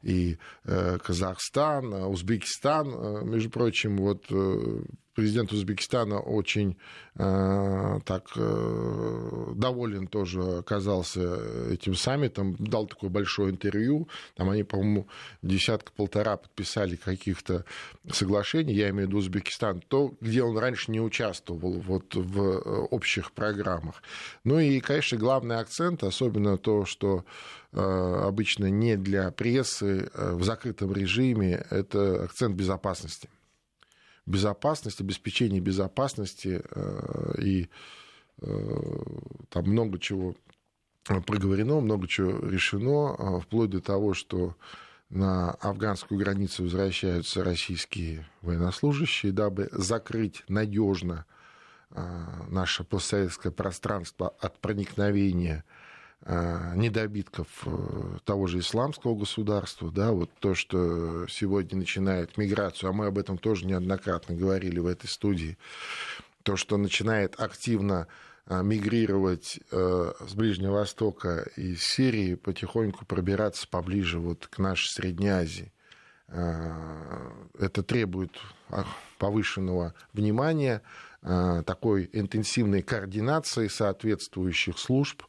[0.02, 4.82] и э, Казахстан, Узбекистан, э, между прочим, вот э,
[5.20, 6.78] президент Узбекистана очень
[7.16, 15.10] э, так э, доволен тоже оказался этим саммитом, дал такое большое интервью, там они, по-моему,
[15.42, 17.66] десятка-полтора подписали каких-то
[18.10, 22.88] соглашений, я имею в виду Узбекистан, то, где он раньше не участвовал вот в э,
[22.92, 24.02] общих программах.
[24.46, 27.26] Ну и, конечно, главный акцент, особенно то, что
[27.74, 33.28] э, обычно не для прессы э, в закрытом режиме, это акцент безопасности
[34.30, 37.70] безопасность, обеспечение безопасности э, и
[38.42, 39.02] э,
[39.50, 40.36] там много чего
[41.04, 44.56] проговорено, много чего решено, э, вплоть до того, что
[45.10, 51.26] на афганскую границу возвращаются российские военнослужащие, дабы закрыть надежно
[52.50, 55.79] наше постсоветское пространство от проникновения Э,
[56.26, 63.08] недобитков э, того же исламского государства, да, вот то, что сегодня начинает миграцию, а мы
[63.08, 65.58] об этом тоже неоднократно говорили в этой студии,
[66.44, 68.08] то, что начинает активно
[68.46, 75.72] э, мигрировать с Ближнего Востока и Сирии, потихоньку пробираться поближе вот к нашей Средней Азии.
[76.28, 78.38] Это требует
[79.18, 85.24] повышенного внимания, Э, такой интенсивной координации соответствующих служб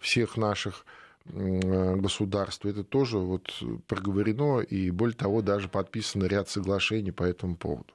[0.00, 0.86] всех наших
[1.26, 2.64] э, государств.
[2.64, 3.52] Это тоже вот
[3.86, 7.92] проговорено, и более того, даже подписано ряд соглашений по этому поводу.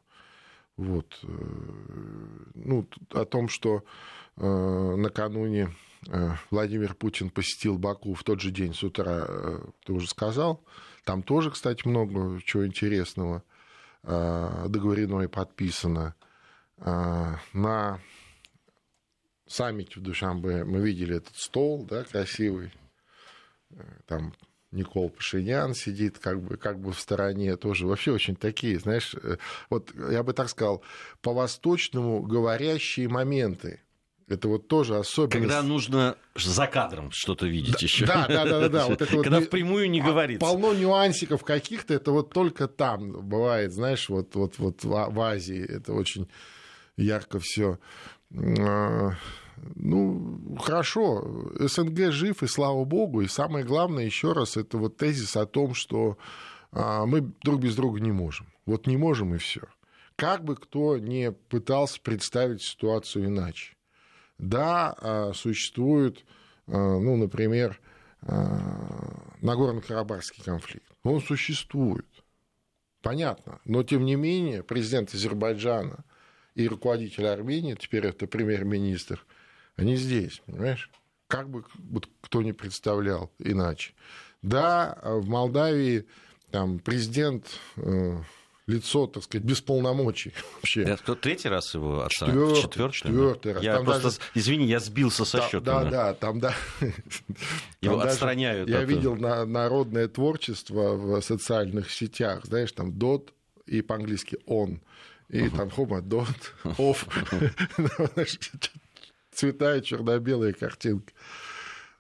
[0.77, 1.19] Вот.
[1.23, 1.27] Э,
[2.53, 3.83] ну, о том, что
[4.37, 5.75] накануне
[6.49, 9.27] Владимир Путин посетил Баку в тот же день с утра,
[9.83, 10.63] ты уже сказал.
[11.03, 13.43] Там тоже, кстати, много чего интересного
[14.03, 16.15] договорено и подписано.
[16.81, 17.99] А, на
[19.47, 22.71] саммите в Душамбе мы видели этот стол, да, красивый.
[24.05, 24.33] Там
[24.71, 27.87] Никол Пашинян сидит как бы, как бы в стороне тоже.
[27.87, 29.37] Вообще очень такие, знаешь, э,
[29.69, 30.83] вот я бы так сказал,
[31.21, 33.81] по-восточному говорящие моменты.
[34.27, 35.33] Это вот тоже особенность.
[35.33, 38.05] Когда нужно за кадром что-то видеть да, еще.
[38.05, 38.69] Да, да, да, да.
[38.69, 38.87] да.
[38.87, 40.45] Вот это Когда вот, впрямую не говорится.
[40.45, 45.65] Полно нюансиков каких-то, это вот только там бывает, знаешь, вот, вот, вот в Азии.
[45.67, 46.29] Это очень
[46.99, 47.79] ярко все.
[48.35, 49.11] А,
[49.75, 53.21] ну, хорошо, СНГ жив, и слава богу.
[53.21, 56.17] И самое главное, еще раз, это вот тезис о том, что
[56.71, 58.47] а, мы друг без друга не можем.
[58.65, 59.61] Вот не можем, и все.
[60.15, 63.75] Как бы кто ни пытался представить ситуацию иначе.
[64.37, 66.25] Да, а, существует,
[66.67, 67.79] ну, например,
[69.41, 70.85] Нагорно-Карабахский конфликт.
[71.03, 72.05] Он существует.
[73.01, 73.59] Понятно.
[73.63, 76.03] Но, тем не менее, президент Азербайджана
[76.55, 79.25] и руководитель Армении, теперь это премьер-министр,
[79.75, 80.89] они здесь, понимаешь?
[81.27, 81.63] Как бы
[82.21, 83.93] кто не представлял иначе.
[84.41, 86.05] Да, в Молдавии
[86.51, 87.45] там президент
[87.77, 88.17] э,
[88.69, 90.83] лицо, так сказать, без полномочий вообще.
[90.83, 92.27] Это кто третий раз его отца?
[92.27, 93.63] Четвертый, четвертый, четвертый раз.
[93.63, 94.19] Я там просто, даже...
[94.35, 95.59] извини, я сбился со счета.
[95.59, 96.55] Да, да, да, там да.
[97.81, 98.69] Его там отстраняют.
[98.69, 103.33] Я видел на, народное творчество в социальных сетях, знаешь, там дот
[103.65, 104.81] и по-английски он
[105.29, 105.55] и uh-huh.
[105.55, 107.07] там хомодот, оф,
[109.31, 111.13] цветная черно-белая картинка.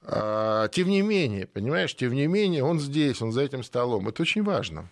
[0.03, 4.07] А, тем не менее, понимаешь, тем не менее, он здесь, он за этим столом.
[4.07, 4.89] Это очень важно.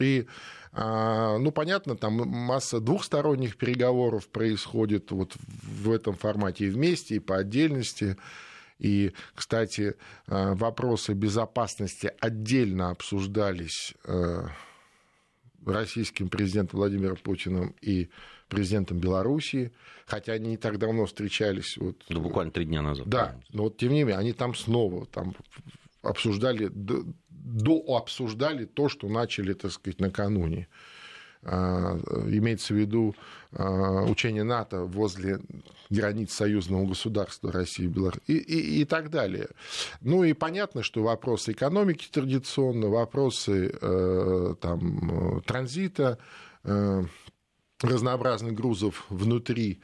[0.00, 0.26] И,
[0.72, 7.20] а, ну, понятно, там масса двухсторонних переговоров происходит вот в этом формате и вместе, и
[7.20, 8.16] по отдельности.
[8.78, 9.94] И, кстати,
[10.26, 13.94] а, вопросы безопасности отдельно обсуждались
[15.66, 18.08] российским президентом Владимиром Путиным и
[18.48, 19.72] президентом Белоруссии,
[20.06, 21.76] хотя они не так давно встречались.
[21.76, 23.08] Вот, да, буквально три дня назад.
[23.08, 25.34] Да, но вот тем не менее, они там снова там
[26.02, 27.04] обсуждали, до,
[27.96, 30.68] обсуждали то, что начали, так сказать, накануне.
[31.42, 33.14] Имеется в виду
[33.52, 35.40] учение НАТО возле
[35.88, 37.86] границ союзного государства России
[38.26, 39.48] и и, и, так далее.
[40.02, 43.70] Ну и понятно, что вопросы экономики традиционно, вопросы
[44.60, 46.18] там, транзита,
[47.82, 49.80] разнообразных грузов внутри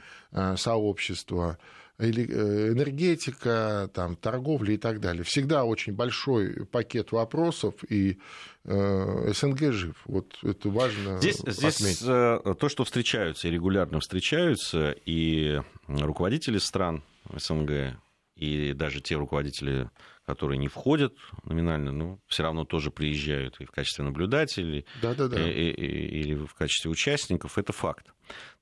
[0.57, 5.25] сообщества, э, энергетика, там, торговля и так далее.
[5.25, 8.19] Всегда очень большой пакет вопросов, и
[8.65, 9.97] э, СНГ жив.
[10.05, 17.03] Вот это важно Здесь, здесь э, то, что встречаются, регулярно встречаются, и руководители стран
[17.35, 17.99] СНГ,
[18.37, 19.91] и даже те руководители,
[20.27, 25.29] которые не входят номинально, но все равно тоже приезжают и в качестве наблюдателей, да, да,
[25.29, 25.49] да.
[25.49, 28.13] И, и, или в качестве участников, это факт.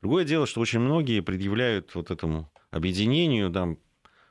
[0.01, 3.79] Другое дело, что очень многие предъявляют вот этому объединению там,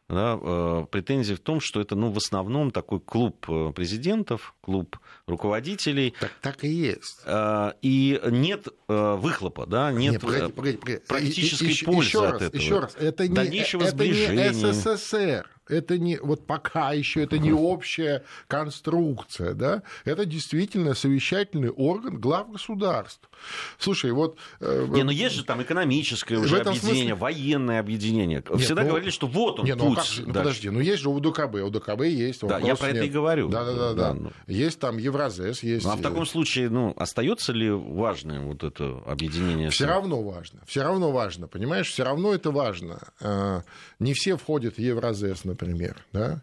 [0.10, 5.00] да, э, претензии в том, что это ну, в основном такой клуб э, президентов, клуб
[5.28, 6.14] руководителей.
[6.20, 7.22] Так, так и есть.
[7.26, 11.00] Э, и нет выхлопа, да, нет, нет погоди, погоди, погоди.
[11.08, 12.62] практической и, пользы еще от раз, этого.
[12.62, 14.52] Еще раз, это не, Дальнейшего это сближения.
[14.52, 21.70] не СССР это не, вот пока еще это не общая конструкция, да, это действительно совещательный
[21.70, 23.30] орган глав государств.
[23.78, 24.38] Слушай, вот...
[24.60, 27.16] Э, не, но есть же там экономическое уже объединение, смысле...
[27.16, 28.24] военное объединение.
[28.24, 31.10] Нет, Всегда ну, говорили, что вот он, нет, ну, как, ну, подожди, ну есть же
[31.10, 32.42] УДКБ, УДКБ есть.
[32.42, 32.98] Да, я про нет.
[32.98, 33.50] это и говорю.
[33.50, 33.94] Да-да-да.
[33.94, 34.14] да.
[34.14, 34.32] Ну...
[34.48, 35.86] Есть там Евразес, есть...
[35.86, 39.70] Ну, а в таком случае, ну, остается ли важным вот это объединение?
[39.70, 43.00] Все равно важно, все равно важно, понимаешь, все равно это важно.
[43.20, 43.62] Э,
[44.00, 46.42] не все входят в Евразес, например, да,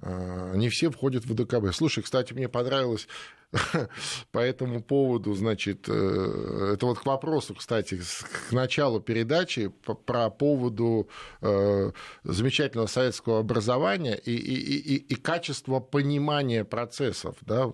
[0.00, 1.74] а, не все входят в ДКБ.
[1.74, 3.08] Слушай, кстати, мне понравилось
[4.32, 8.00] по этому поводу, значит, э, это вот к вопросу, кстати,
[8.48, 9.72] к началу передачи
[10.06, 11.08] про поводу
[11.40, 11.92] э,
[12.24, 17.72] замечательного советского образования и, и, и, и качества понимания процессов, да,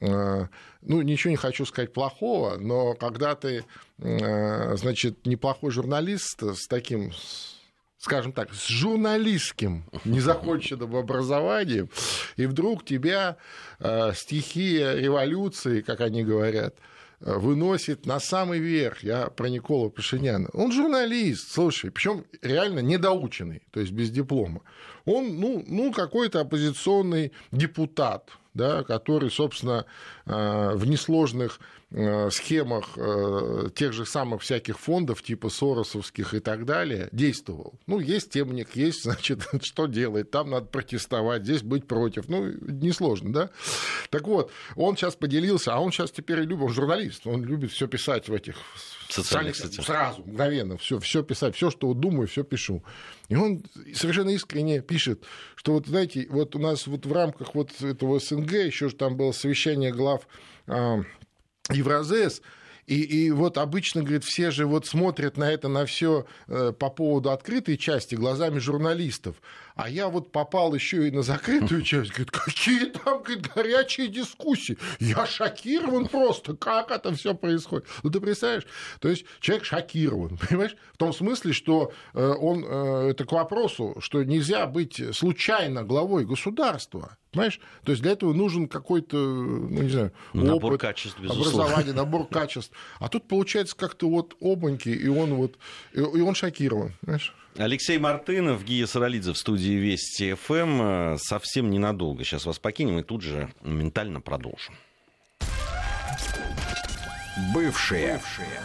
[0.00, 0.46] э,
[0.82, 3.64] ну, ничего не хочу сказать плохого, но когда ты,
[3.96, 7.10] значит, неплохой журналист с таким
[8.04, 11.88] скажем так, с журналистским незаконченным образованием,
[12.36, 13.38] и вдруг тебя
[13.80, 16.74] э, стихия революции, как они говорят,
[17.20, 19.02] э, выносит на самый верх.
[19.02, 20.50] Я про Никола Пашиняна.
[20.52, 24.60] Он журналист, слушай, причем реально недоученный, то есть без диплома.
[25.06, 29.86] Он, ну, ну какой-то оппозиционный депутат, да, который, собственно,
[30.26, 31.60] в несложных
[31.96, 37.74] Э, схемах э, тех же самых всяких фондов, типа Соросовских и так далее, действовал.
[37.86, 42.28] Ну, есть темник, есть, значит, что делает, там надо протестовать, здесь быть против.
[42.28, 43.50] Ну, несложно, да?
[44.10, 47.86] Так вот, он сейчас поделился, а он сейчас теперь любит, он журналист, он любит все
[47.86, 48.56] писать в этих
[49.08, 49.84] социальных сетях.
[49.84, 52.82] Сразу, мгновенно, все, все писать, все, что думаю, все пишу.
[53.28, 55.22] И он совершенно искренне пишет,
[55.54, 59.16] что вот, знаете, вот у нас вот в рамках вот этого СНГ еще же там
[59.16, 60.13] было совещание глав
[60.66, 61.00] а,
[61.70, 62.42] Евразес,
[62.86, 66.90] и, и вот обычно, говорит, все же вот смотрят на это, на все э, по
[66.90, 69.36] поводу открытой части глазами журналистов.
[69.74, 72.10] А я вот попал еще и на закрытую часть.
[72.10, 74.78] Говорит, какие там говорит, горячие дискуссии.
[75.00, 77.86] Я шокирован просто, как это все происходит.
[78.02, 78.66] Ну, ты представляешь?
[79.00, 80.76] То есть человек шокирован, понимаешь?
[80.92, 86.24] В том смысле, что э, он, э, это к вопросу, что нельзя быть случайно главой
[86.24, 87.16] государства.
[87.32, 87.60] Понимаешь?
[87.82, 91.64] То есть для этого нужен какой-то, ну, не знаю, набор опыт, качеств, безусловно.
[91.64, 92.72] образование, набор качеств.
[93.00, 95.58] А тут получается как-то вот обоньки, и он вот,
[95.92, 97.34] и он шокирован, знаешь?
[97.56, 101.16] Алексей Мартынов, Гия Саралидзе в студии Вести ФМ.
[101.18, 104.74] Совсем ненадолго сейчас вас покинем и тут же ментально продолжим.
[107.52, 108.14] Бывшие.
[108.14, 108.60] Бывшие.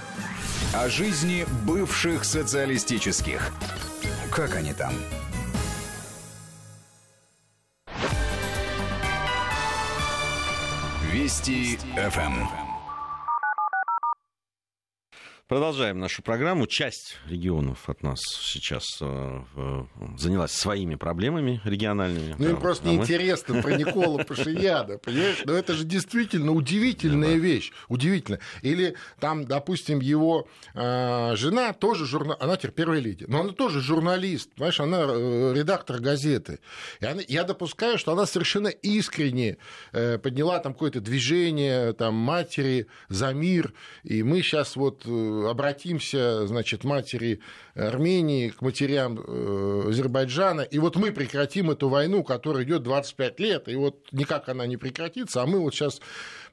[0.73, 3.51] О жизни бывших социалистических.
[4.31, 4.93] Как они там?
[11.11, 12.68] Вести ФМ.
[15.49, 16.67] Продолжаем нашу программу.
[16.67, 19.41] Часть регионов от нас сейчас э,
[20.15, 22.35] занялась своими проблемами региональными.
[22.37, 23.63] Ну, им да, просто а неинтересно мы...
[23.63, 25.41] про Никола Пашияна, понимаешь?
[25.45, 27.39] Но это же действительно удивительная да.
[27.39, 27.71] вещь.
[27.87, 28.37] Удивительно.
[28.61, 33.81] Или там, допустим, его э, жена тоже журналист, она теперь первая леди, но она тоже
[33.81, 36.59] журналист, понимаешь, она э, редактор газеты.
[36.99, 39.57] И она, я допускаю, что она совершенно искренне
[39.93, 46.47] э, подняла там какое-то движение там, матери за мир, и мы сейчас вот э, обратимся,
[46.47, 47.41] значит, матери
[47.75, 53.67] Армении к матерям э, Азербайджана, и вот мы прекратим эту войну, которая идет 25 лет,
[53.67, 56.01] и вот никак она не прекратится, а мы вот сейчас,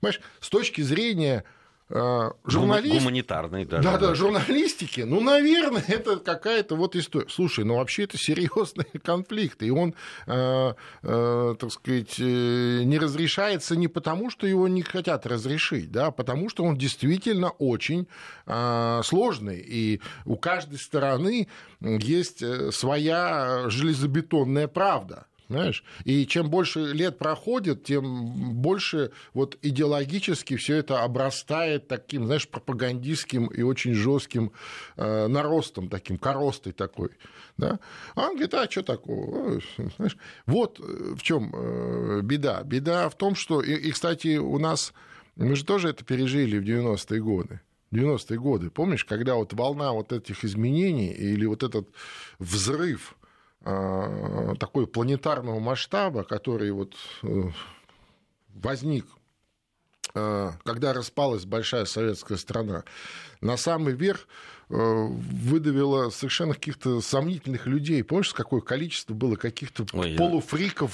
[0.00, 1.44] понимаешь, с точки зрения
[1.88, 2.98] журналист...
[2.98, 3.82] Гуманитарной даже.
[3.82, 7.28] Да, да, журналистики, ну, наверное, это какая-то вот история.
[7.28, 9.94] Слушай, ну, вообще это серьезный конфликт, и он,
[10.26, 16.06] э, э, так сказать, э, не разрешается не потому, что его не хотят разрешить, да,
[16.06, 18.08] а потому что он действительно очень
[18.46, 21.46] э, сложный, и у каждой стороны
[21.80, 25.26] есть э, своя железобетонная правда.
[25.48, 25.84] Знаешь?
[26.04, 33.46] И чем больше лет проходит, тем больше вот идеологически все это обрастает таким, знаешь, пропагандистским
[33.46, 34.52] и очень жестким
[34.96, 37.10] э, наростом, таким коростой такой.
[37.56, 37.78] Да?
[38.16, 39.60] А он говорит, а что такого?
[39.96, 40.16] Знаешь?
[40.46, 42.62] Вот э, в чем э, беда.
[42.64, 44.92] Беда в том, что, и, и, кстати, у нас,
[45.36, 47.60] мы же тоже это пережили в 90-е годы.
[47.92, 51.88] 90-е годы, помнишь, когда вот волна вот этих изменений или вот этот
[52.38, 53.15] взрыв а,
[54.58, 57.50] такой планетарного масштаба, который вот э,
[58.54, 59.06] возник,
[60.14, 62.84] а, когда распалась большая советская страна,
[63.40, 68.02] на самый верх Э, выдавила совершенно каких-то сомнительных людей.
[68.02, 70.92] Помнишь, какое количество было каких-то Ой, полуфриков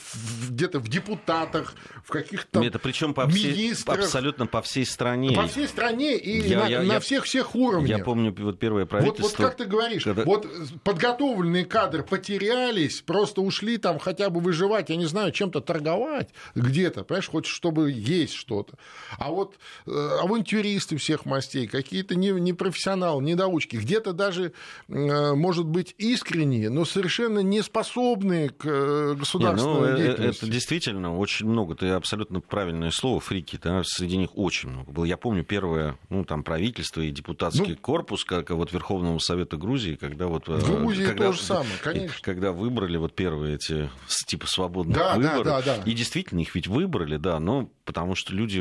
[0.50, 4.00] где-то в депутатах, в каких-то Это причем по всей, министрах.
[4.00, 5.34] абсолютно по всей стране.
[5.34, 7.98] По всей стране и я, на, я, на всех всех уровнях.
[7.98, 9.22] Я помню вот первое правительство.
[9.22, 10.24] Вот, вот как ты говоришь, когда...
[10.24, 10.46] вот
[10.84, 17.04] подготовленные кадры потерялись, просто ушли там хотя бы выживать, я не знаю, чем-то торговать где-то,
[17.04, 18.74] понимаешь, хоть чтобы есть что-то.
[19.18, 19.56] А вот
[19.86, 24.52] э, авантюристы всех мастей, какие-то непрофессионалы, недоучки, недоучки, где-то даже,
[24.88, 30.44] э, может быть, искренние, но совершенно не способные к э, государственной не, ну, э, деятельности.
[30.44, 31.74] Это действительно очень много.
[31.74, 33.58] Ты абсолютно правильное слово, фрики.
[33.62, 35.04] Да, среди них очень много было.
[35.04, 39.96] Я помню первое ну, там, правительство и депутатский ну, корпус, как вот Верховного Совета Грузии,
[39.96, 40.48] когда вот...
[40.48, 42.16] В Грузии когда, то же самое, конечно.
[42.22, 43.90] Когда выбрали вот первые эти
[44.26, 45.44] типа свободных да, выборов.
[45.44, 45.82] Да, да, да.
[45.84, 48.60] И действительно их ведь выбрали, да, но потому что люди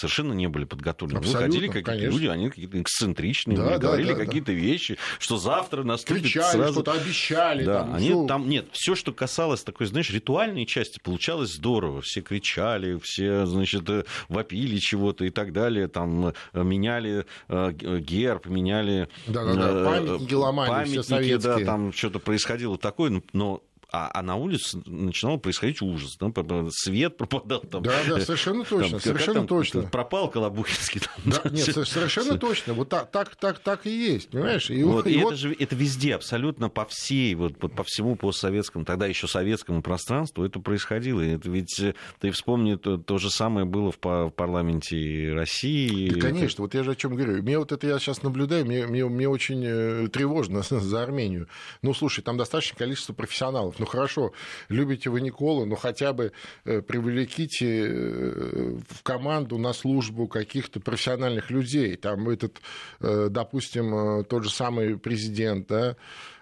[0.00, 1.18] совершенно не были подготовлены.
[1.18, 4.58] Абсолютно, Выходили какие-то люди, они какие-то эксцентричные, да, да, говорили да, какие-то да.
[4.58, 6.72] вещи, что завтра наступит Кричали, сразу...
[6.72, 7.64] что-то обещали.
[7.64, 8.26] Да, там, они все...
[8.26, 12.00] там нет, все, что касалось такой, знаешь, ритуальной части, получалось здорово.
[12.00, 18.46] Все кричали, все, значит, э, вопили чего-то и так далее, там э, меняли э, герб,
[18.46, 19.84] меняли да, да, да.
[19.84, 21.58] памятники ломали, памятники, все советские.
[21.58, 23.62] да, там что-то происходило такое, но
[23.92, 26.16] а, а на улице начинал происходить ужас.
[26.16, 26.32] Там
[26.70, 27.60] свет пропадал.
[27.60, 28.90] Там, да, да, совершенно точно.
[28.90, 29.82] Там, совершенно там, точно.
[29.82, 31.00] Пропал Колобухинский.
[31.00, 32.74] Там, да, да, нет, совершенно точно.
[32.74, 34.70] Вот так, так, так, так и есть, понимаешь?
[34.70, 35.32] И, вот, и, и вот...
[35.32, 40.44] это же это везде, абсолютно по всей, вот, по всему постсоветскому, тогда еще советскому пространству
[40.44, 41.20] это происходило.
[41.20, 46.10] И это ведь э, ты вспомни, то, то же самое было в, в парламенте России.
[46.10, 46.62] Да, конечно, это...
[46.62, 47.42] вот я же о чем говорю.
[47.42, 51.48] Мне вот это я сейчас наблюдаю, мне, мне, мне очень э, тревожно за Армению.
[51.82, 54.32] Ну, слушай, там достаточное количество профессионалов ну хорошо,
[54.68, 56.32] любите вы Николу, но хотя бы
[56.66, 61.96] э, привлеките э, в команду на службу каких-то профессиональных людей.
[61.96, 62.60] Там этот,
[63.00, 65.96] э, допустим, тот же самый президент, да,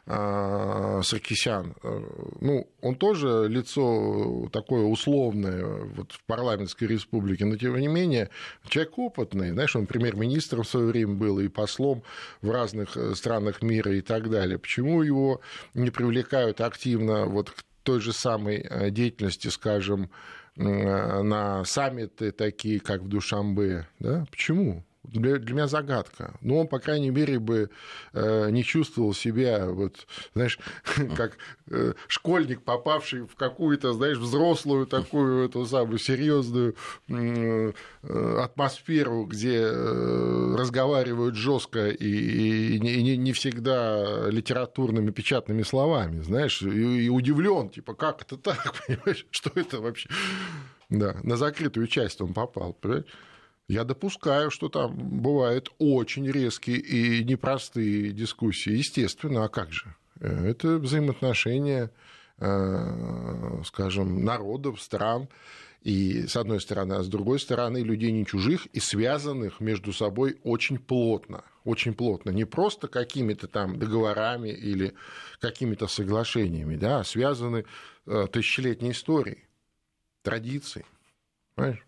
[0.09, 1.75] Саркисян,
[2.41, 8.31] ну, он тоже лицо такое условное вот в парламентской республике, но тем не менее
[8.69, 12.03] человек опытный, знаешь, он премьер-министром в свое время был и послом
[12.41, 14.59] в разных странах мира и так далее.
[14.59, 15.43] Почему его
[15.75, 20.11] не привлекают активно вот к той же самой э, деятельности, скажем,
[20.57, 24.27] на саммиты такие, как в Душамбе, да?
[24.31, 24.85] Почему?
[25.05, 26.35] Для, для меня загадка.
[26.41, 27.71] Но он, по крайней мере, бы
[28.13, 30.59] э, не чувствовал себя, вот, знаешь,
[31.17, 31.39] как
[31.71, 36.75] э, школьник, попавший в какую-то, знаешь, взрослую такую эту самую серьезную
[37.09, 37.73] э,
[38.39, 46.63] атмосферу, где э, разговаривают жестко и, и, и не, не всегда литературными печатными словами, знаешь,
[46.63, 50.09] и, и удивлен, типа, как это так, понимаешь, что это вообще?
[50.91, 53.05] Да, на закрытую часть он попал, понимаешь?
[53.69, 58.73] Я допускаю, что там бывают очень резкие и непростые дискуссии.
[58.73, 59.95] Естественно, а как же?
[60.21, 61.91] Это взаимоотношения,
[62.39, 65.29] э, скажем, народов, стран.
[65.83, 70.39] И с одной стороны, а с другой стороны, людей не чужих и связанных между собой
[70.45, 71.45] очень плотно.
[71.65, 72.31] Очень плотно.
[72.31, 74.95] Не просто какими-то там договорами или
[75.41, 77.67] какими-то соглашениями, да, а связаны
[78.07, 79.45] э, тысячелетней историей,
[80.23, 80.87] традицией.
[81.55, 81.88] Понимаешь?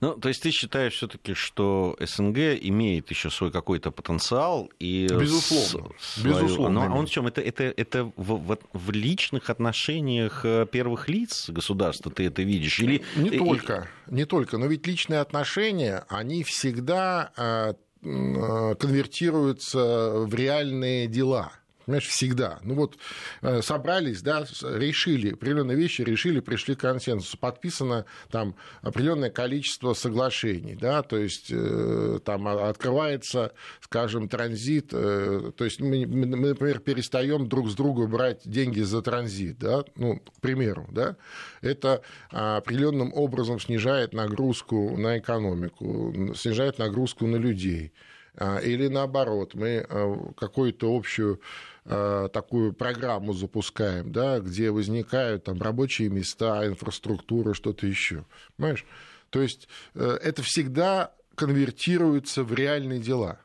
[0.00, 5.90] Ну, то есть ты считаешь все-таки, что СНГ имеет еще свой какой-то потенциал и безусловно,
[5.98, 6.34] свою...
[6.34, 6.88] безусловно.
[6.88, 7.26] Но он в чем?
[7.26, 12.78] Это это это в, в, в личных отношениях э, первых лиц государства ты это видишь
[12.80, 13.38] или не и...
[13.38, 21.52] только, не только, но ведь личные отношения они всегда э, э, конвертируются в реальные дела
[21.86, 22.58] Понимаешь, всегда.
[22.62, 22.98] Ну вот
[23.42, 27.38] э, собрались, да, решили, определенные вещи решили, пришли к консенсусу.
[27.38, 35.80] Подписано там определенное количество соглашений, да, то есть э, там открывается, скажем, транзит, то есть
[35.80, 40.88] мы, мы, например, перестаем друг с друга брать деньги за транзит, да, ну, к примеру,
[40.90, 41.16] да,
[41.60, 47.92] это определенным образом снижает нагрузку на экономику, снижает нагрузку на людей.
[48.38, 51.40] А, или наоборот, мы а, какую-то общую а,
[51.86, 58.24] такую программу запускаем, да, где возникают там рабочие места, инфраструктура, что-то еще.
[58.56, 58.84] Понимаешь?
[59.30, 63.40] То есть э, это всегда конвертируется в реальные дела.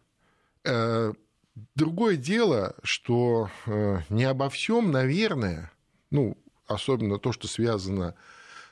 [0.64, 1.14] Э,
[1.76, 5.72] другое дело, что э, не обо всем, наверное,
[6.12, 6.38] ну,
[6.68, 8.16] особенно то, что связано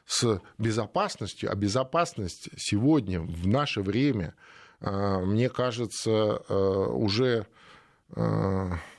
[0.05, 4.36] с безопасностью, а безопасность сегодня, в наше время–
[4.82, 7.47] мне кажется, уже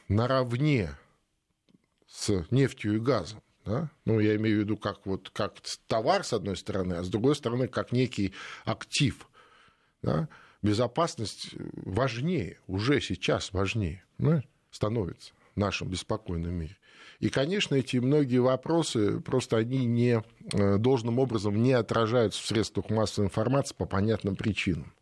[0.08, 0.90] наравне
[2.06, 3.42] с нефтью и газом.
[3.64, 3.90] Да?
[4.04, 5.54] Ну, я имею в виду как, вот, как
[5.86, 8.34] товар, с одной стороны, а с другой стороны, как некий
[8.64, 9.28] актив.
[10.02, 10.28] Да?
[10.62, 16.76] Безопасность важнее, уже сейчас важнее ну, становится в нашем беспокойном мире.
[17.18, 22.88] И, конечно, эти многие вопросы, просто они не, э, должным образом не отражаются в средствах
[22.88, 24.94] массовой информации по понятным причинам.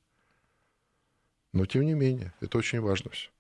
[1.53, 3.31] Но тем не менее, это очень важно все.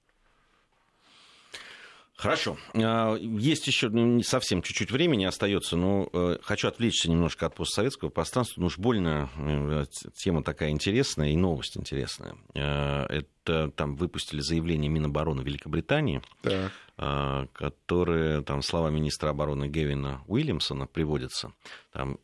[2.18, 2.56] Хорошо.
[2.74, 7.54] А, есть еще ну, не совсем чуть-чуть времени остается, но э, хочу отвлечься немножко от
[7.54, 8.60] постсоветского пространства.
[8.60, 9.84] Ну уж больно э,
[10.16, 12.34] тема такая интересная и новость интересная.
[12.54, 17.52] Э, это там выпустили заявление Минобороны Великобритании, так.
[17.52, 21.52] которое, там, слова министра обороны Гевина Уильямсона приводятся.
[21.92, 22.18] Там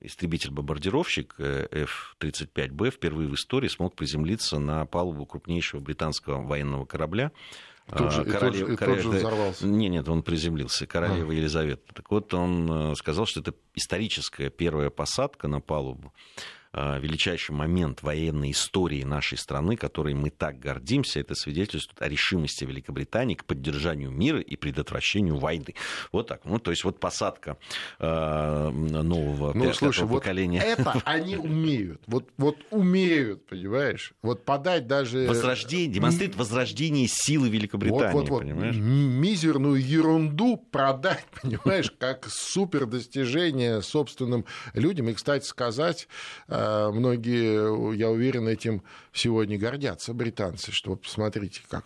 [0.00, 7.32] истребитель-бомбардировщик э, F-35B впервые в истории смог приземлиться на палубу крупнейшего британского военного корабля.
[7.94, 8.68] Тут же, Королев...
[8.68, 9.66] и тот же, взорвался.
[9.66, 11.34] Нет, нет, он приземлился, королева а.
[11.34, 11.94] Елизавета.
[11.94, 16.12] Так вот, он э, сказал, что это историческая первая посадка на палубу
[16.76, 23.34] величайший момент военной истории нашей страны, которой мы так гордимся, это свидетельствует о решимости Великобритании
[23.34, 25.74] к поддержанию мира и предотвращению войны.
[26.12, 26.44] Вот так.
[26.44, 27.56] Ну, то есть вот посадка
[27.98, 30.62] э, нового ну, слушай, поколения.
[30.76, 32.02] Вот это они умеют.
[32.06, 34.12] Вот, вот умеют, понимаешь?
[34.22, 35.26] Вот подать даже...
[35.26, 38.42] Возрождение, демонстрирует возрождение силы Великобритании, вот, вот, вот.
[38.42, 38.76] понимаешь?
[38.76, 45.08] Мизерную ерунду продать, понимаешь, как супер достижение собственным людям.
[45.08, 46.08] И, кстати сказать,
[46.48, 51.84] э, многие, я уверен, этим сегодня гордятся британцы, что посмотрите как.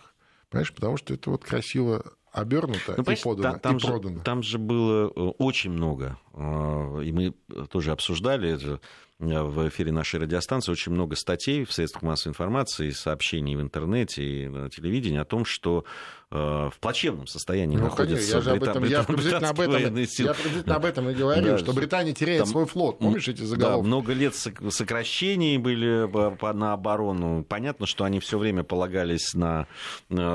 [0.49, 4.21] Понимаешь, потому что это вот красиво обернуто ну, и подано, там, и же, продано.
[4.23, 7.33] Там же было э, очень много, и мы
[7.69, 8.79] тоже обсуждали это
[9.21, 14.47] в эфире нашей радиостанции очень много статей в средствах массовой информации, сообщений в интернете и
[14.47, 15.85] на телевидении о том, что
[16.31, 20.33] э, в плачевном состоянии ну, находятся я же об этом, я приблизительно об этом, я
[20.33, 22.97] приблизительно об этом и говорю, да, что Британия теряет там, свой флот.
[22.97, 23.83] Помнишь эти заголовки?
[23.83, 26.09] Да, много лет сокращений были
[26.53, 27.43] на оборону.
[27.43, 29.67] Понятно, что они все время полагались на,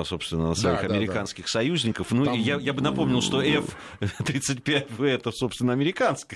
[0.05, 1.53] собственно, на своих да, американских да, да.
[1.53, 2.13] союзников.
[2.13, 2.35] Ну, там...
[2.35, 5.86] я, я бы напомнил, что F-35V это, собственно, американская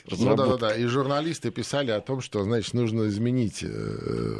[0.06, 0.44] разработка.
[0.44, 0.76] Ну, да, да, да.
[0.76, 4.36] И журналисты писали о том, что значит, нужно изменить э,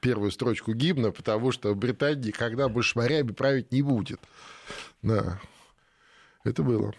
[0.00, 4.20] первую строчку гимна, потому что Британия никогда больше морями править не будет.
[5.02, 5.40] Да,
[6.44, 6.94] это было.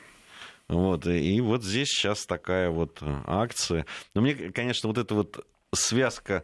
[0.67, 3.85] Вот, и вот здесь сейчас такая вот акция.
[4.13, 6.43] Но мне, конечно, вот эта вот связка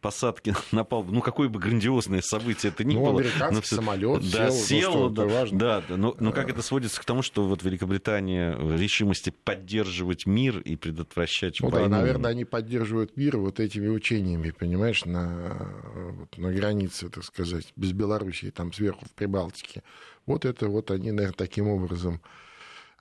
[0.00, 3.20] посадки на палубу, ну какое бы грандиозное событие это ни ну, было.
[3.20, 3.76] Американский все...
[3.76, 5.58] самолет да, сел, сел да, важно.
[5.58, 10.26] да, да, но, но как это сводится к тому, что вот Великобритания в решимости поддерживать
[10.26, 11.88] мир и предотвращать ну, войну.
[11.88, 17.72] Да, наверное, они поддерживают мир вот этими учениями, понимаешь, на, вот, на границе, так сказать,
[17.76, 19.82] без Белоруссии, там сверху в Прибалтике.
[20.26, 22.20] Вот это вот они, наверное, таким образом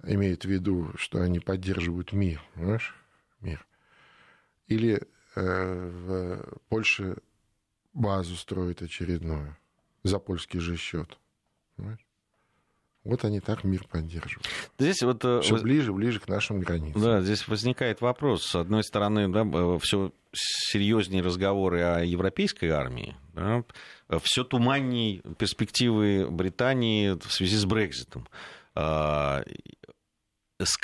[0.06, 2.94] имеют в виду, что они поддерживают мир, понимаешь,
[3.40, 3.66] мир.
[4.68, 7.18] Или Э, в Польше
[7.94, 9.56] базу строит очередную
[10.04, 11.18] за польский же счет.
[13.04, 14.48] Вот они так мир поддерживают.
[14.80, 17.02] Здесь вот э, все ближе, ближе к нашим границам.
[17.02, 18.46] Да, здесь возникает вопрос.
[18.46, 23.66] С одной стороны, да, э, все серьезнее разговоры о европейской армии, да,
[24.22, 28.26] все туманней перспективы Британии в связи с Брекзитом.
[28.74, 29.44] А,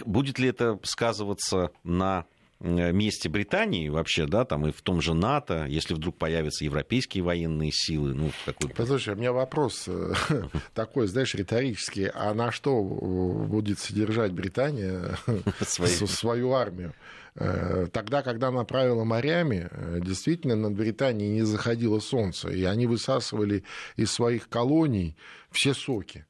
[0.05, 5.13] будет ли это сказываться на Э, месте Британии вообще, да, там и в том же
[5.13, 10.13] НАТО, если вдруг появятся европейские военные силы, ну, какой Послушай, у меня вопрос э,
[10.73, 15.17] такой, знаешь, риторический, а на что будет содержать Британия
[15.61, 16.93] свою армию?
[17.35, 19.69] Э, тогда, когда она правила морями,
[20.01, 23.63] действительно над Британией не заходило солнце, и они высасывали
[23.95, 25.15] из своих колоний
[25.49, 26.25] все соки.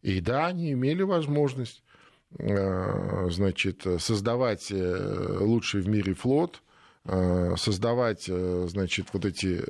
[0.00, 1.82] И да, они имели возможность
[2.38, 6.62] значит, создавать лучший в мире флот,
[7.56, 9.60] создавать, значит, вот эти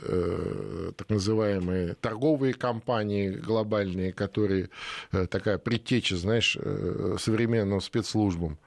[0.92, 4.68] так называемые торговые компании глобальные, которые
[5.11, 6.58] такая предтеча, знаешь,
[7.18, 8.58] современным спецслужбам.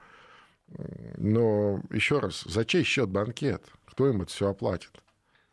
[1.18, 3.62] Но еще раз, за чей счет банкет?
[3.84, 4.90] Кто им это все оплатит?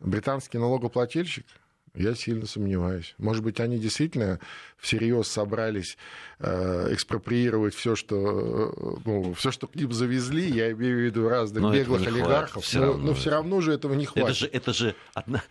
[0.00, 1.46] Британский налогоплательщик?
[1.94, 3.14] Я сильно сомневаюсь.
[3.18, 4.40] Может быть, они действительно
[4.78, 5.98] всерьез собрались
[6.38, 11.28] э, экспроприировать все, что, э, ну, все, что к ним завезли, я имею в виду
[11.28, 13.04] разных но беглых олигархов, все но, равно.
[13.04, 14.26] но все равно же этого не хватит.
[14.26, 15.42] Это же, это же одна...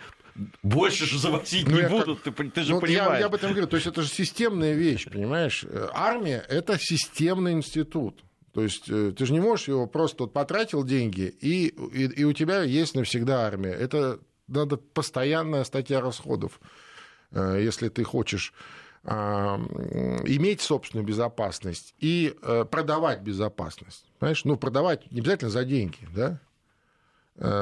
[0.64, 2.36] Больше же завозить ну, не будут, как...
[2.36, 3.14] ты, ты же ну, понимаешь.
[3.14, 3.68] Я, я об этом говорю.
[3.68, 5.66] То есть это же системная вещь, понимаешь?
[5.94, 8.24] Армия– это системный институт.
[8.54, 12.24] То есть э, ты же не можешь его просто вот потратил деньги, и, и, и
[12.24, 13.72] у тебя есть навсегда армия.
[13.72, 14.20] Это
[14.52, 16.60] надо постоянная статья расходов,
[17.32, 18.54] э, если ты хочешь
[19.04, 19.58] а,
[20.26, 24.06] иметь собственную безопасность и э, продавать безопасность.
[24.20, 24.46] Понимаешь?
[24.46, 26.40] Ну, продавать не обязательно за деньги, да?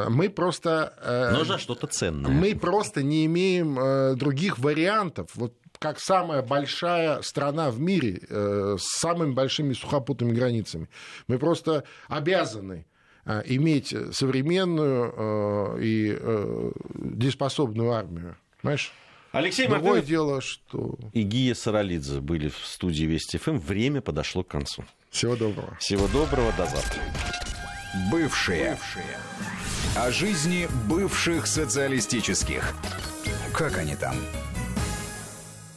[0.09, 1.31] Мы просто...
[1.31, 2.29] Но за что-то ценное.
[2.29, 5.29] Мы просто не имеем других вариантов.
[5.35, 10.89] Вот как самая большая страна в мире э, с самыми большими сухопутными границами.
[11.27, 12.98] Мы просто обязаны э,
[13.45, 16.19] иметь современную э, и
[16.95, 18.37] дееспособную армию.
[18.61, 18.91] Понимаешь?
[19.31, 20.97] Алексей Другое Мартынов дело, что...
[21.13, 23.57] И Гия Саралидзе были в студии Вести ФМ.
[23.57, 24.83] Время подошло к концу.
[25.11, 25.77] Всего доброго.
[25.79, 26.51] Всего доброго.
[26.57, 27.01] До завтра.
[28.11, 28.71] Бывшие.
[28.71, 29.17] Бывшие.
[29.95, 32.73] О жизни бывших социалистических.
[33.53, 34.15] Как они там?